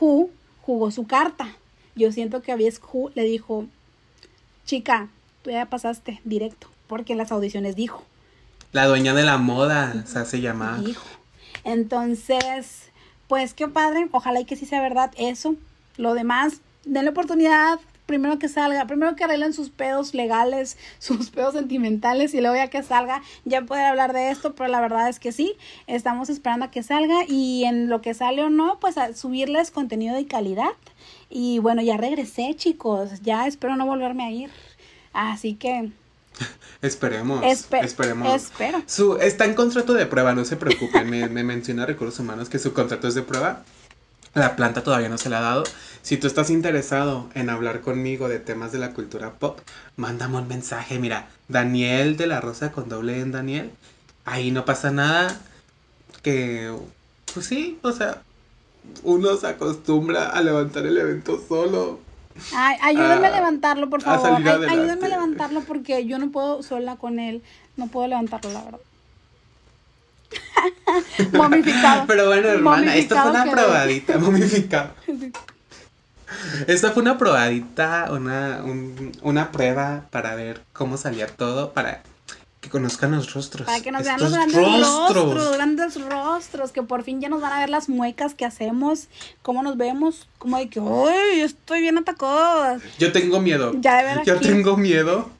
Hu 0.00 0.30
jugó 0.62 0.90
su 0.90 1.06
carta. 1.06 1.48
Yo 1.94 2.12
siento 2.12 2.40
que 2.40 2.54
Hu 2.54 3.10
le 3.14 3.24
dijo, 3.24 3.66
chica, 4.64 5.08
tú 5.42 5.50
ya 5.50 5.66
pasaste 5.66 6.20
directo, 6.24 6.68
porque 6.86 7.12
en 7.12 7.18
las 7.18 7.32
audiciones 7.32 7.76
dijo. 7.76 8.04
La 8.72 8.86
dueña 8.86 9.14
de 9.14 9.24
la 9.24 9.36
moda, 9.36 9.92
o 10.02 10.06
sea, 10.06 10.24
se 10.24 10.40
llama. 10.40 10.80
Dijo. 10.84 11.04
Entonces, 11.64 12.90
pues 13.28 13.52
qué 13.52 13.68
padre, 13.68 14.08
ojalá 14.12 14.40
y 14.40 14.44
que 14.44 14.56
sí 14.56 14.64
sea 14.64 14.80
verdad 14.80 15.12
eso. 15.18 15.56
Lo 15.96 16.14
demás, 16.14 16.60
denle 16.84 17.10
oportunidad, 17.10 17.80
primero 18.10 18.40
que 18.40 18.48
salga, 18.48 18.88
primero 18.88 19.14
que 19.14 19.22
arreglen 19.22 19.52
sus 19.52 19.70
pedos 19.70 20.14
legales, 20.14 20.76
sus 20.98 21.30
pedos 21.30 21.54
sentimentales 21.54 22.34
y 22.34 22.40
luego 22.40 22.56
ya 22.56 22.66
que 22.66 22.82
salga 22.82 23.22
ya 23.44 23.62
poder 23.62 23.86
hablar 23.86 24.12
de 24.12 24.32
esto, 24.32 24.56
pero 24.56 24.68
la 24.68 24.80
verdad 24.80 25.08
es 25.08 25.20
que 25.20 25.30
sí, 25.30 25.54
estamos 25.86 26.28
esperando 26.28 26.66
a 26.66 26.70
que 26.72 26.82
salga 26.82 27.24
y 27.28 27.62
en 27.66 27.88
lo 27.88 28.02
que 28.02 28.12
sale 28.14 28.42
o 28.42 28.50
no, 28.50 28.80
pues 28.80 28.98
a 28.98 29.14
subirles 29.14 29.70
contenido 29.70 30.16
de 30.16 30.26
calidad. 30.26 30.72
Y 31.28 31.60
bueno, 31.60 31.82
ya 31.82 31.96
regresé 31.96 32.56
chicos, 32.56 33.22
ya 33.22 33.46
espero 33.46 33.76
no 33.76 33.86
volverme 33.86 34.24
a 34.24 34.30
ir. 34.32 34.50
Así 35.12 35.54
que... 35.54 35.92
Esperemos. 36.82 37.44
esperemos. 37.44 38.34
Espero. 38.34 38.82
Su, 38.86 39.18
está 39.18 39.44
en 39.44 39.54
contrato 39.54 39.92
de 39.92 40.06
prueba, 40.06 40.34
no 40.34 40.44
se 40.44 40.56
preocupen. 40.56 41.08
me, 41.08 41.28
me 41.28 41.44
menciona 41.44 41.86
Recursos 41.86 42.18
Humanos 42.18 42.48
que 42.48 42.58
su 42.58 42.72
contrato 42.72 43.06
es 43.06 43.14
de 43.14 43.22
prueba. 43.22 43.62
La 44.34 44.54
planta 44.54 44.82
todavía 44.82 45.08
no 45.08 45.18
se 45.18 45.28
la 45.28 45.38
ha 45.38 45.42
dado. 45.42 45.64
Si 46.02 46.16
tú 46.16 46.26
estás 46.26 46.50
interesado 46.50 47.28
en 47.34 47.50
hablar 47.50 47.80
conmigo 47.80 48.28
de 48.28 48.38
temas 48.38 48.70
de 48.72 48.78
la 48.78 48.92
cultura 48.92 49.32
pop, 49.32 49.58
mándame 49.96 50.38
un 50.38 50.48
mensaje. 50.48 50.98
Mira, 50.98 51.28
Daniel 51.48 52.16
de 52.16 52.26
la 52.26 52.40
Rosa 52.40 52.70
con 52.70 52.88
doble 52.88 53.20
en 53.20 53.32
Daniel. 53.32 53.70
Ahí 54.24 54.50
no 54.50 54.64
pasa 54.64 54.90
nada. 54.90 55.36
Que, 56.22 56.72
pues 57.34 57.46
sí, 57.46 57.78
o 57.82 57.92
sea, 57.92 58.22
uno 59.02 59.36
se 59.36 59.48
acostumbra 59.48 60.28
a 60.28 60.42
levantar 60.42 60.86
el 60.86 60.96
evento 60.96 61.42
solo. 61.46 61.98
Ay, 62.54 62.76
ayúdenme 62.82 63.26
a, 63.26 63.30
levantarlo, 63.30 63.90
por 63.90 64.02
favor. 64.02 64.30
ayúdenme 64.46 65.06
a 65.06 65.08
levantarlo 65.08 65.60
porque 65.62 66.06
yo 66.06 66.18
no 66.18 66.30
puedo 66.30 66.62
sola 66.62 66.96
con 66.96 67.18
él. 67.18 67.42
No 67.76 67.88
puedo 67.88 68.06
levantarlo, 68.06 68.52
la 68.52 68.62
verdad. 68.62 68.80
momificado. 71.32 72.04
Pero 72.06 72.26
bueno, 72.26 72.48
hermana, 72.48 72.96
esto 72.96 73.16
fue 73.16 73.30
una 73.30 73.50
probadita, 73.50 74.18
momificado. 74.18 74.90
Esta 76.66 76.92
fue 76.92 77.02
una 77.02 77.18
probadita, 77.18 78.08
una, 78.10 78.62
una 79.22 79.50
prueba 79.50 80.04
para 80.10 80.34
ver 80.34 80.62
cómo 80.72 80.96
salía 80.96 81.26
todo, 81.26 81.72
para 81.72 82.02
que 82.60 82.68
conozcan 82.68 83.12
los 83.12 83.32
rostros. 83.32 83.66
Para 83.66 83.80
que 83.80 83.90
nos 83.90 84.04
vean 84.04 84.20
los 84.20 84.32
grandes 84.32 84.56
rostros. 84.56 85.34
Los 85.34 85.56
grandes 85.56 86.00
rostros, 86.08 86.72
que 86.72 86.82
por 86.82 87.02
fin 87.02 87.20
ya 87.20 87.28
nos 87.28 87.40
van 87.40 87.52
a 87.52 87.60
ver 87.60 87.70
las 87.70 87.88
muecas 87.88 88.34
que 88.34 88.44
hacemos, 88.44 89.08
cómo 89.42 89.62
nos 89.62 89.76
vemos, 89.76 90.28
como 90.38 90.58
de 90.58 90.68
que, 90.68 90.80
¡ay, 90.80 91.40
estoy 91.40 91.80
bien 91.80 91.98
atacada! 91.98 92.78
Yo 92.98 93.12
tengo 93.12 93.40
miedo. 93.40 93.72
Ya 93.80 94.02
de 94.02 94.24
Yo 94.24 94.38
tengo 94.38 94.76
miedo 94.76 95.30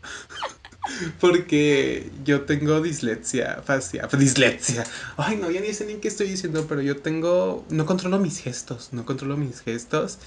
porque 1.21 2.11
yo 2.25 2.43
tengo 2.43 2.81
dislexia 2.81 3.63
facial. 3.65 4.09
Dislexia. 4.19 4.85
Ay, 5.17 5.37
no, 5.37 5.51
ya 5.51 5.61
ni 5.61 5.73
sé 5.73 5.87
ni 5.87 5.95
qué 5.95 6.09
estoy 6.09 6.29
diciendo, 6.29 6.67
pero 6.69 6.81
yo 6.83 6.97
tengo. 6.97 7.65
No 7.71 7.87
controlo 7.87 8.19
mis 8.19 8.39
gestos. 8.39 8.91
No 8.93 9.05
controlo 9.05 9.37
mis 9.37 9.61
gestos. 9.61 10.19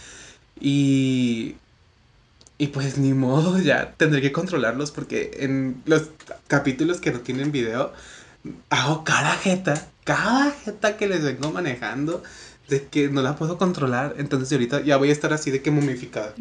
Y. 0.60 1.56
Y 2.58 2.68
pues 2.68 2.98
ni 2.98 3.14
modo, 3.14 3.60
ya 3.62 3.94
tendré 3.98 4.22
que 4.22 4.32
controlarlos 4.32 4.92
porque 4.92 5.32
en 5.40 5.82
los 5.86 6.10
capítulos 6.48 7.02
que 7.02 7.12
no 7.12 7.20
tienen 7.20 7.52
video, 7.52 7.94
hago 8.70 9.04
cada 9.04 9.32
jeta, 9.32 9.90
cada 10.04 10.52
jeta 10.52 10.98
que 10.98 11.08
les 11.08 11.24
vengo 11.24 11.52
manejando, 11.52 12.24
de 12.70 12.86
que 12.86 13.10
no 13.10 13.22
la 13.22 13.36
puedo 13.36 13.58
controlar. 13.58 14.16
Entonces 14.18 14.52
ahorita 14.52 14.82
ya 14.82 14.98
voy 14.98 15.10
a 15.10 15.14
estar 15.14 15.34
así 15.34 15.52
de 15.52 15.62
que 15.62 15.72
momificada. 15.72 16.34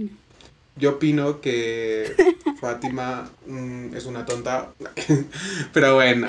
Yo 0.76 0.90
opino 0.90 1.40
que 1.40 2.14
Fátima 2.60 3.30
mm, 3.46 3.94
es 3.94 4.06
una 4.06 4.24
tonta. 4.24 4.72
Pero 5.72 5.94
bueno. 5.94 6.28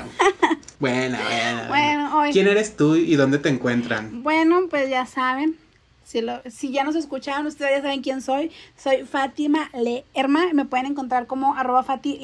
Bueno, 0.80 1.18
bueno. 1.30 1.68
bueno 1.70 2.24
¿Quién 2.32 2.48
eres 2.48 2.76
tú 2.76 2.96
y 2.96 3.16
dónde 3.16 3.38
te 3.38 3.50
encuentran? 3.50 4.22
Bueno, 4.24 4.68
pues 4.70 4.90
ya 4.90 5.06
saben. 5.06 5.58
Si, 6.04 6.22
lo, 6.22 6.42
si 6.50 6.72
ya 6.72 6.84
nos 6.84 6.96
escucharon, 6.96 7.48
ustedes 7.48 7.78
ya 7.78 7.82
saben 7.82 8.02
quién 8.02 8.22
soy. 8.22 8.52
Soy 8.78 9.04
Fátima 9.06 9.70
Leerma. 9.74 10.54
Me 10.54 10.66
pueden 10.66 10.88
encontrar 10.88 11.28
como 11.28 11.56
arroba 11.56 11.84
Fati. 11.84 12.20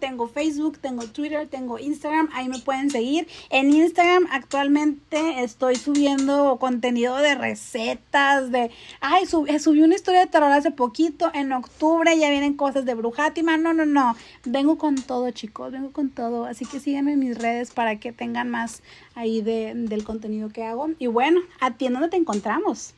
Tengo 0.00 0.28
Facebook, 0.28 0.78
tengo 0.78 1.04
Twitter, 1.06 1.48
tengo 1.48 1.78
Instagram. 1.78 2.28
Ahí 2.32 2.48
me 2.48 2.58
pueden 2.58 2.90
seguir. 2.90 3.26
En 3.50 3.72
Instagram 3.72 4.26
actualmente 4.30 5.42
estoy 5.42 5.76
subiendo 5.76 6.56
contenido 6.60 7.16
de 7.16 7.34
recetas, 7.34 8.50
de... 8.50 8.70
Ay, 9.00 9.24
eh, 9.46 9.58
subí 9.58 9.82
una 9.82 9.94
historia 9.94 10.20
de 10.20 10.26
terror 10.26 10.50
hace 10.52 10.70
poquito. 10.70 11.30
En 11.34 11.52
octubre 11.52 12.16
ya 12.18 12.30
vienen 12.30 12.54
cosas 12.54 12.84
de 12.84 12.94
Brujátima. 12.94 13.56
No, 13.56 13.74
no, 13.74 13.84
no. 13.84 14.16
Vengo 14.44 14.78
con 14.78 14.96
todo, 14.96 15.30
chicos. 15.30 15.72
Vengo 15.72 15.90
con 15.92 16.10
todo. 16.10 16.44
Así 16.44 16.64
que 16.64 16.80
síganme 16.80 17.12
en 17.12 17.18
mis 17.18 17.36
redes 17.36 17.72
para 17.72 17.98
que 17.98 18.12
tengan 18.12 18.48
más 18.48 18.82
ahí 19.14 19.42
de, 19.42 19.72
del 19.74 20.04
contenido 20.04 20.48
que 20.50 20.64
hago. 20.64 20.90
Y 20.98 21.08
bueno, 21.08 21.40
¿a 21.60 21.72
ti 21.72 21.86
en 21.86 21.94
dónde 21.94 22.08
te 22.08 22.16
encontramos? 22.16 22.94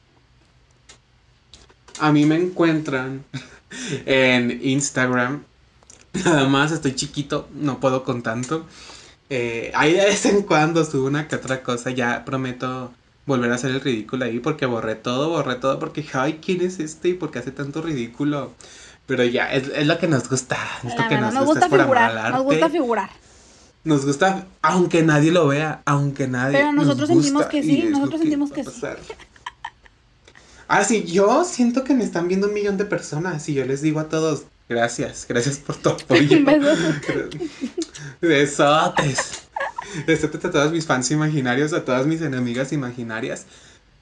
A 1.98 2.12
mí 2.12 2.26
me 2.26 2.36
encuentran 2.36 3.24
en 4.06 4.60
Instagram. 4.62 5.42
Nada 6.24 6.48
más 6.48 6.72
estoy 6.72 6.94
chiquito, 6.94 7.48
no 7.54 7.80
puedo 7.80 8.04
con 8.04 8.22
tanto. 8.22 8.66
Eh, 9.28 9.70
ahí 9.74 9.92
de 9.92 10.06
vez 10.06 10.26
en 10.26 10.42
cuando 10.42 10.84
subo 10.84 11.06
una 11.06 11.28
que 11.28 11.36
otra 11.36 11.62
cosa. 11.62 11.90
Ya 11.90 12.24
prometo 12.24 12.92
volver 13.26 13.52
a 13.52 13.54
hacer 13.54 13.70
el 13.70 13.80
ridículo 13.80 14.24
ahí 14.24 14.40
porque 14.40 14.66
borré 14.66 14.96
todo, 14.96 15.30
borré 15.30 15.54
todo 15.56 15.78
porque, 15.78 16.04
ay, 16.12 16.40
¿quién 16.44 16.62
es 16.62 16.80
este? 16.80 17.10
¿Y 17.10 17.14
por 17.14 17.30
qué 17.30 17.38
hace 17.38 17.52
tanto 17.52 17.80
ridículo? 17.80 18.52
Pero 19.06 19.24
ya, 19.24 19.52
es, 19.52 19.86
lo 19.86 19.98
que 19.98 20.06
nos 20.06 20.28
gusta. 20.28 20.56
Es 20.84 20.96
lo 20.96 21.08
que 21.08 21.16
nos, 21.16 21.34
gusta, 21.44 21.68
figurar. 21.68 22.32
Nos 22.32 22.42
gusta 22.42 22.68
figurar. 22.70 23.10
Nos 23.82 24.04
gusta, 24.04 24.46
aunque 24.62 25.02
nadie 25.02 25.32
lo 25.32 25.48
vea, 25.48 25.82
aunque 25.84 26.28
nadie. 26.28 26.58
Pero 26.58 26.72
nosotros 26.72 27.08
sentimos 27.08 27.46
que 27.46 27.62
sí, 27.62 27.88
nosotros 27.90 28.20
sentimos 28.20 28.52
que 28.52 28.64
sí. 28.64 28.70
Ah, 30.72 30.84
sí, 30.84 31.02
yo 31.02 31.44
siento 31.44 31.82
que 31.82 31.94
me 31.94 32.04
están 32.04 32.28
viendo 32.28 32.46
un 32.46 32.54
millón 32.54 32.76
de 32.76 32.84
personas 32.84 33.48
y 33.48 33.54
yo 33.54 33.66
les 33.66 33.82
digo 33.82 33.98
a 33.98 34.08
todos, 34.08 34.44
gracias, 34.68 35.26
gracias 35.28 35.58
por 35.58 35.74
tu 35.74 35.88
apoyo. 35.88 36.38
Besotes. 38.20 39.48
Besotes 40.06 40.44
a 40.44 40.50
todos 40.52 40.70
mis 40.70 40.86
fans 40.86 41.10
imaginarios, 41.10 41.72
a 41.72 41.84
todas 41.84 42.06
mis 42.06 42.22
enemigas 42.22 42.72
imaginarias. 42.72 43.46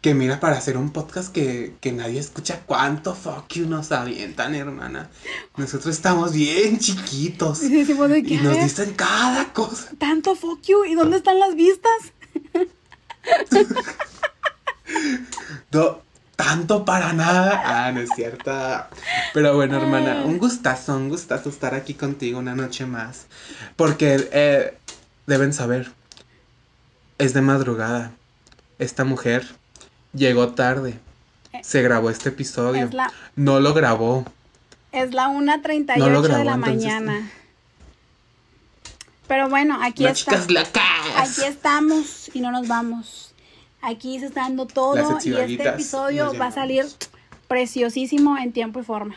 Que 0.03 0.13
mira, 0.13 0.41
para 0.41 0.59
hacer 0.59 0.77
un 0.77 0.91
podcast 0.91 1.33
que, 1.33 1.73
nadie 1.95 2.21
escucha, 2.21 2.61
¿cuánto 2.67 3.15
fuck 3.15 3.49
you 3.55 3.67
nos 3.67 3.91
avientan, 3.91 4.55
hermana? 4.55 5.09
Nosotros 5.57 5.97
estamos 5.97 6.35
bien 6.35 6.79
chiquitos. 6.79 7.63
Y, 7.63 7.81
y 7.81 8.37
nos 8.43 8.63
dicen 8.63 8.93
cada 8.93 9.55
cosa. 9.55 9.89
Tanto 9.97 10.37
fuck 10.37 10.61
you, 10.65 10.85
¿y 10.85 10.95
dónde 10.95 11.17
están 11.17 11.39
las 11.39 11.55
vistas? 11.55 12.13
tanto 16.39 16.85
para 16.85 17.13
nada. 17.13 17.61
Ah, 17.65 17.91
no 17.91 18.01
es 18.01 18.11
cierto. 18.15 18.53
Pero 19.35 19.57
bueno, 19.57 19.77
hermana, 19.77 20.23
un 20.25 20.39
gustazo, 20.39 20.97
un 20.97 21.09
gustazo 21.09 21.49
estar 21.49 21.75
aquí 21.75 21.95
contigo 21.95 22.39
una 22.39 22.55
noche 22.55 22.87
más. 22.87 23.27
Porque 23.75 24.29
eh, 24.31 24.79
deben 25.27 25.53
saber, 25.53 25.91
es 27.19 27.35
de 27.35 27.41
madrugada. 27.41 28.13
Esta 28.79 29.05
mujer 29.05 29.49
llegó 30.15 30.51
tarde. 30.51 31.01
Se 31.63 31.83
grabó 31.83 32.09
este 32.09 32.29
episodio. 32.29 32.89
No 33.35 33.59
lo 33.59 33.75
grabó. 33.75 34.25
Es 34.93 35.13
la 35.13 35.27
1.38 35.27 35.99
no 35.99 36.23
de 36.23 36.45
la 36.45 36.57
mañana. 36.57 37.33
Pero 39.27 39.49
bueno, 39.49 39.77
aquí 39.83 40.07
está. 40.07 40.41
Aquí 41.17 41.43
estamos 41.45 42.31
y 42.33 42.41
no 42.41 42.53
nos 42.53 42.69
vamos. 42.69 43.28
Aquí 43.81 44.19
se 44.19 44.27
está 44.27 44.43
dando 44.43 44.67
todo 44.67 45.19
y 45.25 45.33
este 45.35 45.69
episodio 45.69 46.33
va 46.39 46.47
a 46.47 46.53
salir 46.53 46.87
preciosísimo 47.47 48.37
en 48.37 48.53
tiempo 48.53 48.81
y 48.81 48.83
forma. 48.83 49.17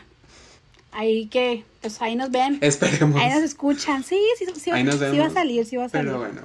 Ahí 0.92 1.26
que, 1.26 1.64
pues 1.80 2.00
ahí 2.02 2.16
nos 2.16 2.30
ven. 2.30 2.58
Esperemos. 2.60 3.20
Ahí 3.20 3.30
nos 3.30 3.42
escuchan. 3.42 4.04
Sí, 4.04 4.20
sí, 4.38 4.46
sí, 4.60 4.70
ahí 4.70 4.84
nos 4.84 4.96
sí 4.96 5.18
va 5.18 5.26
a 5.26 5.30
salir, 5.30 5.64
sí 5.64 5.76
va 5.76 5.86
a 5.86 5.88
salir. 5.88 6.08
Pero 6.08 6.18
bueno. 6.18 6.42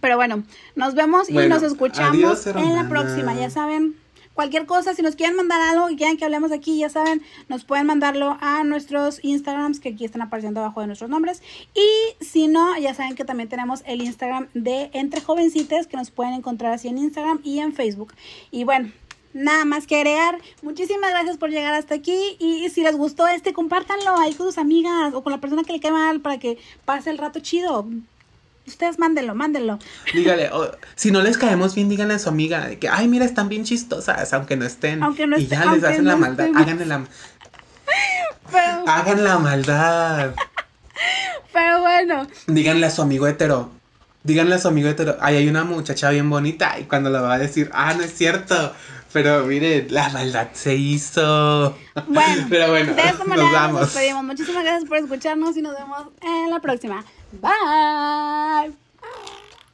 Pero 0.00 0.16
bueno, 0.16 0.44
nos 0.76 0.94
vemos 0.94 1.28
y 1.28 1.34
nos 1.34 1.62
escuchamos 1.62 2.46
en 2.46 2.74
la 2.74 2.88
próxima. 2.88 3.34
Ya 3.34 3.50
saben, 3.50 3.96
Cualquier 4.40 4.64
cosa, 4.64 4.94
si 4.94 5.02
nos 5.02 5.16
quieren 5.16 5.36
mandar 5.36 5.60
algo 5.60 5.90
y 5.90 5.96
quieren 5.96 6.16
que 6.16 6.24
hablemos 6.24 6.50
aquí, 6.50 6.78
ya 6.78 6.88
saben, 6.88 7.20
nos 7.50 7.66
pueden 7.66 7.84
mandarlo 7.86 8.38
a 8.40 8.64
nuestros 8.64 9.22
Instagrams 9.22 9.80
que 9.80 9.90
aquí 9.90 10.06
están 10.06 10.22
apareciendo 10.22 10.60
abajo 10.60 10.80
de 10.80 10.86
nuestros 10.86 11.10
nombres. 11.10 11.42
Y 11.74 12.24
si 12.24 12.48
no, 12.48 12.74
ya 12.78 12.94
saben 12.94 13.16
que 13.16 13.26
también 13.26 13.50
tenemos 13.50 13.82
el 13.84 14.00
Instagram 14.00 14.48
de 14.54 14.88
Entre 14.94 15.20
Jovencitas 15.20 15.86
que 15.86 15.98
nos 15.98 16.10
pueden 16.10 16.32
encontrar 16.32 16.72
así 16.72 16.88
en 16.88 16.96
Instagram 16.96 17.40
y 17.44 17.58
en 17.58 17.74
Facebook. 17.74 18.14
Y 18.50 18.64
bueno, 18.64 18.90
nada 19.34 19.66
más 19.66 19.86
que 19.86 19.96
agregar. 19.96 20.38
Muchísimas 20.62 21.10
gracias 21.10 21.36
por 21.36 21.50
llegar 21.50 21.74
hasta 21.74 21.96
aquí. 21.96 22.38
Y 22.38 22.66
si 22.70 22.82
les 22.82 22.96
gustó 22.96 23.28
este, 23.28 23.52
compártanlo 23.52 24.16
ahí 24.16 24.32
con 24.32 24.46
sus 24.46 24.56
amigas 24.56 25.12
o 25.12 25.22
con 25.22 25.32
la 25.32 25.40
persona 25.42 25.64
que 25.64 25.74
le 25.74 25.80
cae 25.80 25.92
mal 25.92 26.22
para 26.22 26.38
que 26.38 26.56
pase 26.86 27.10
el 27.10 27.18
rato 27.18 27.40
chido. 27.40 27.86
Ustedes 28.70 28.98
mándenlo, 28.98 29.34
mándenlo. 29.34 29.78
Dígale, 30.14 30.50
si 30.94 31.10
no 31.10 31.22
les 31.22 31.36
caemos 31.36 31.74
bien, 31.74 31.88
díganle 31.88 32.14
a 32.14 32.18
su 32.18 32.28
amiga 32.28 32.66
de 32.66 32.78
que, 32.78 32.88
ay, 32.88 33.08
mira, 33.08 33.24
están 33.24 33.48
bien 33.48 33.64
chistosas, 33.64 34.32
aunque 34.32 34.56
no 34.56 34.64
estén. 34.64 35.02
Aunque 35.02 35.26
no 35.26 35.38
y 35.38 35.46
ya 35.46 35.72
les 35.72 35.82
hacen 35.84 36.06
la 36.06 36.16
maldad. 36.16 36.48
Háganle 36.54 36.86
la. 36.86 37.04
Hagan 38.86 39.24
la 39.24 39.38
maldad. 39.38 40.34
Pero 41.52 41.80
bueno. 41.80 42.26
Díganle 42.46 42.86
a 42.86 42.90
su 42.90 43.02
amigo 43.02 43.26
hetero. 43.26 43.70
Díganle 44.22 44.54
a 44.54 44.58
su 44.58 44.68
amigo 44.68 44.88
hetero. 44.88 45.16
Ay, 45.20 45.36
hay 45.36 45.48
una 45.48 45.64
muchacha 45.64 46.10
bien 46.10 46.28
bonita. 46.28 46.78
Y 46.78 46.84
cuando 46.84 47.10
la 47.10 47.20
va 47.20 47.34
a 47.34 47.38
decir, 47.38 47.70
ah, 47.72 47.94
no 47.94 48.02
es 48.02 48.14
cierto. 48.14 48.72
Pero 49.12 49.44
mire, 49.44 49.88
la 49.90 50.08
maldad 50.10 50.48
se 50.52 50.74
hizo. 50.76 51.76
Bueno, 52.06 52.46
pero 52.48 52.70
bueno, 52.70 52.94
de 52.94 53.02
esta 53.02 53.24
manera 53.24 53.68
nos, 53.68 53.72
nos 53.72 53.80
despedimos. 53.92 54.24
Muchísimas 54.24 54.62
gracias 54.62 54.88
por 54.88 54.98
escucharnos 54.98 55.56
y 55.56 55.62
nos 55.62 55.76
vemos 55.76 56.06
en 56.22 56.50
la 56.50 56.60
próxima. 56.60 57.04
Bye. 57.32 58.72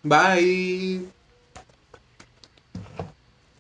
Bye. 0.03 1.07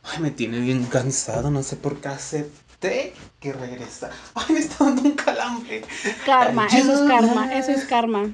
Ay, 0.04 0.20
me 0.20 0.30
tiene 0.30 0.60
bien 0.60 0.84
cansado, 0.84 1.50
no 1.50 1.62
sé 1.62 1.76
por 1.76 2.00
qué 2.00 2.08
acepté 2.08 3.12
que 3.40 3.52
regresa. 3.52 4.10
Ay, 4.34 4.54
me 4.54 4.60
está 4.60 4.84
dando 4.84 5.02
un 5.02 5.12
calambre. 5.12 5.82
Karma, 6.24 6.66
eso 6.66 6.94
es 6.94 7.00
karma, 7.08 7.52
eso 7.54 7.70
es 7.72 7.84
karma. 7.84 8.32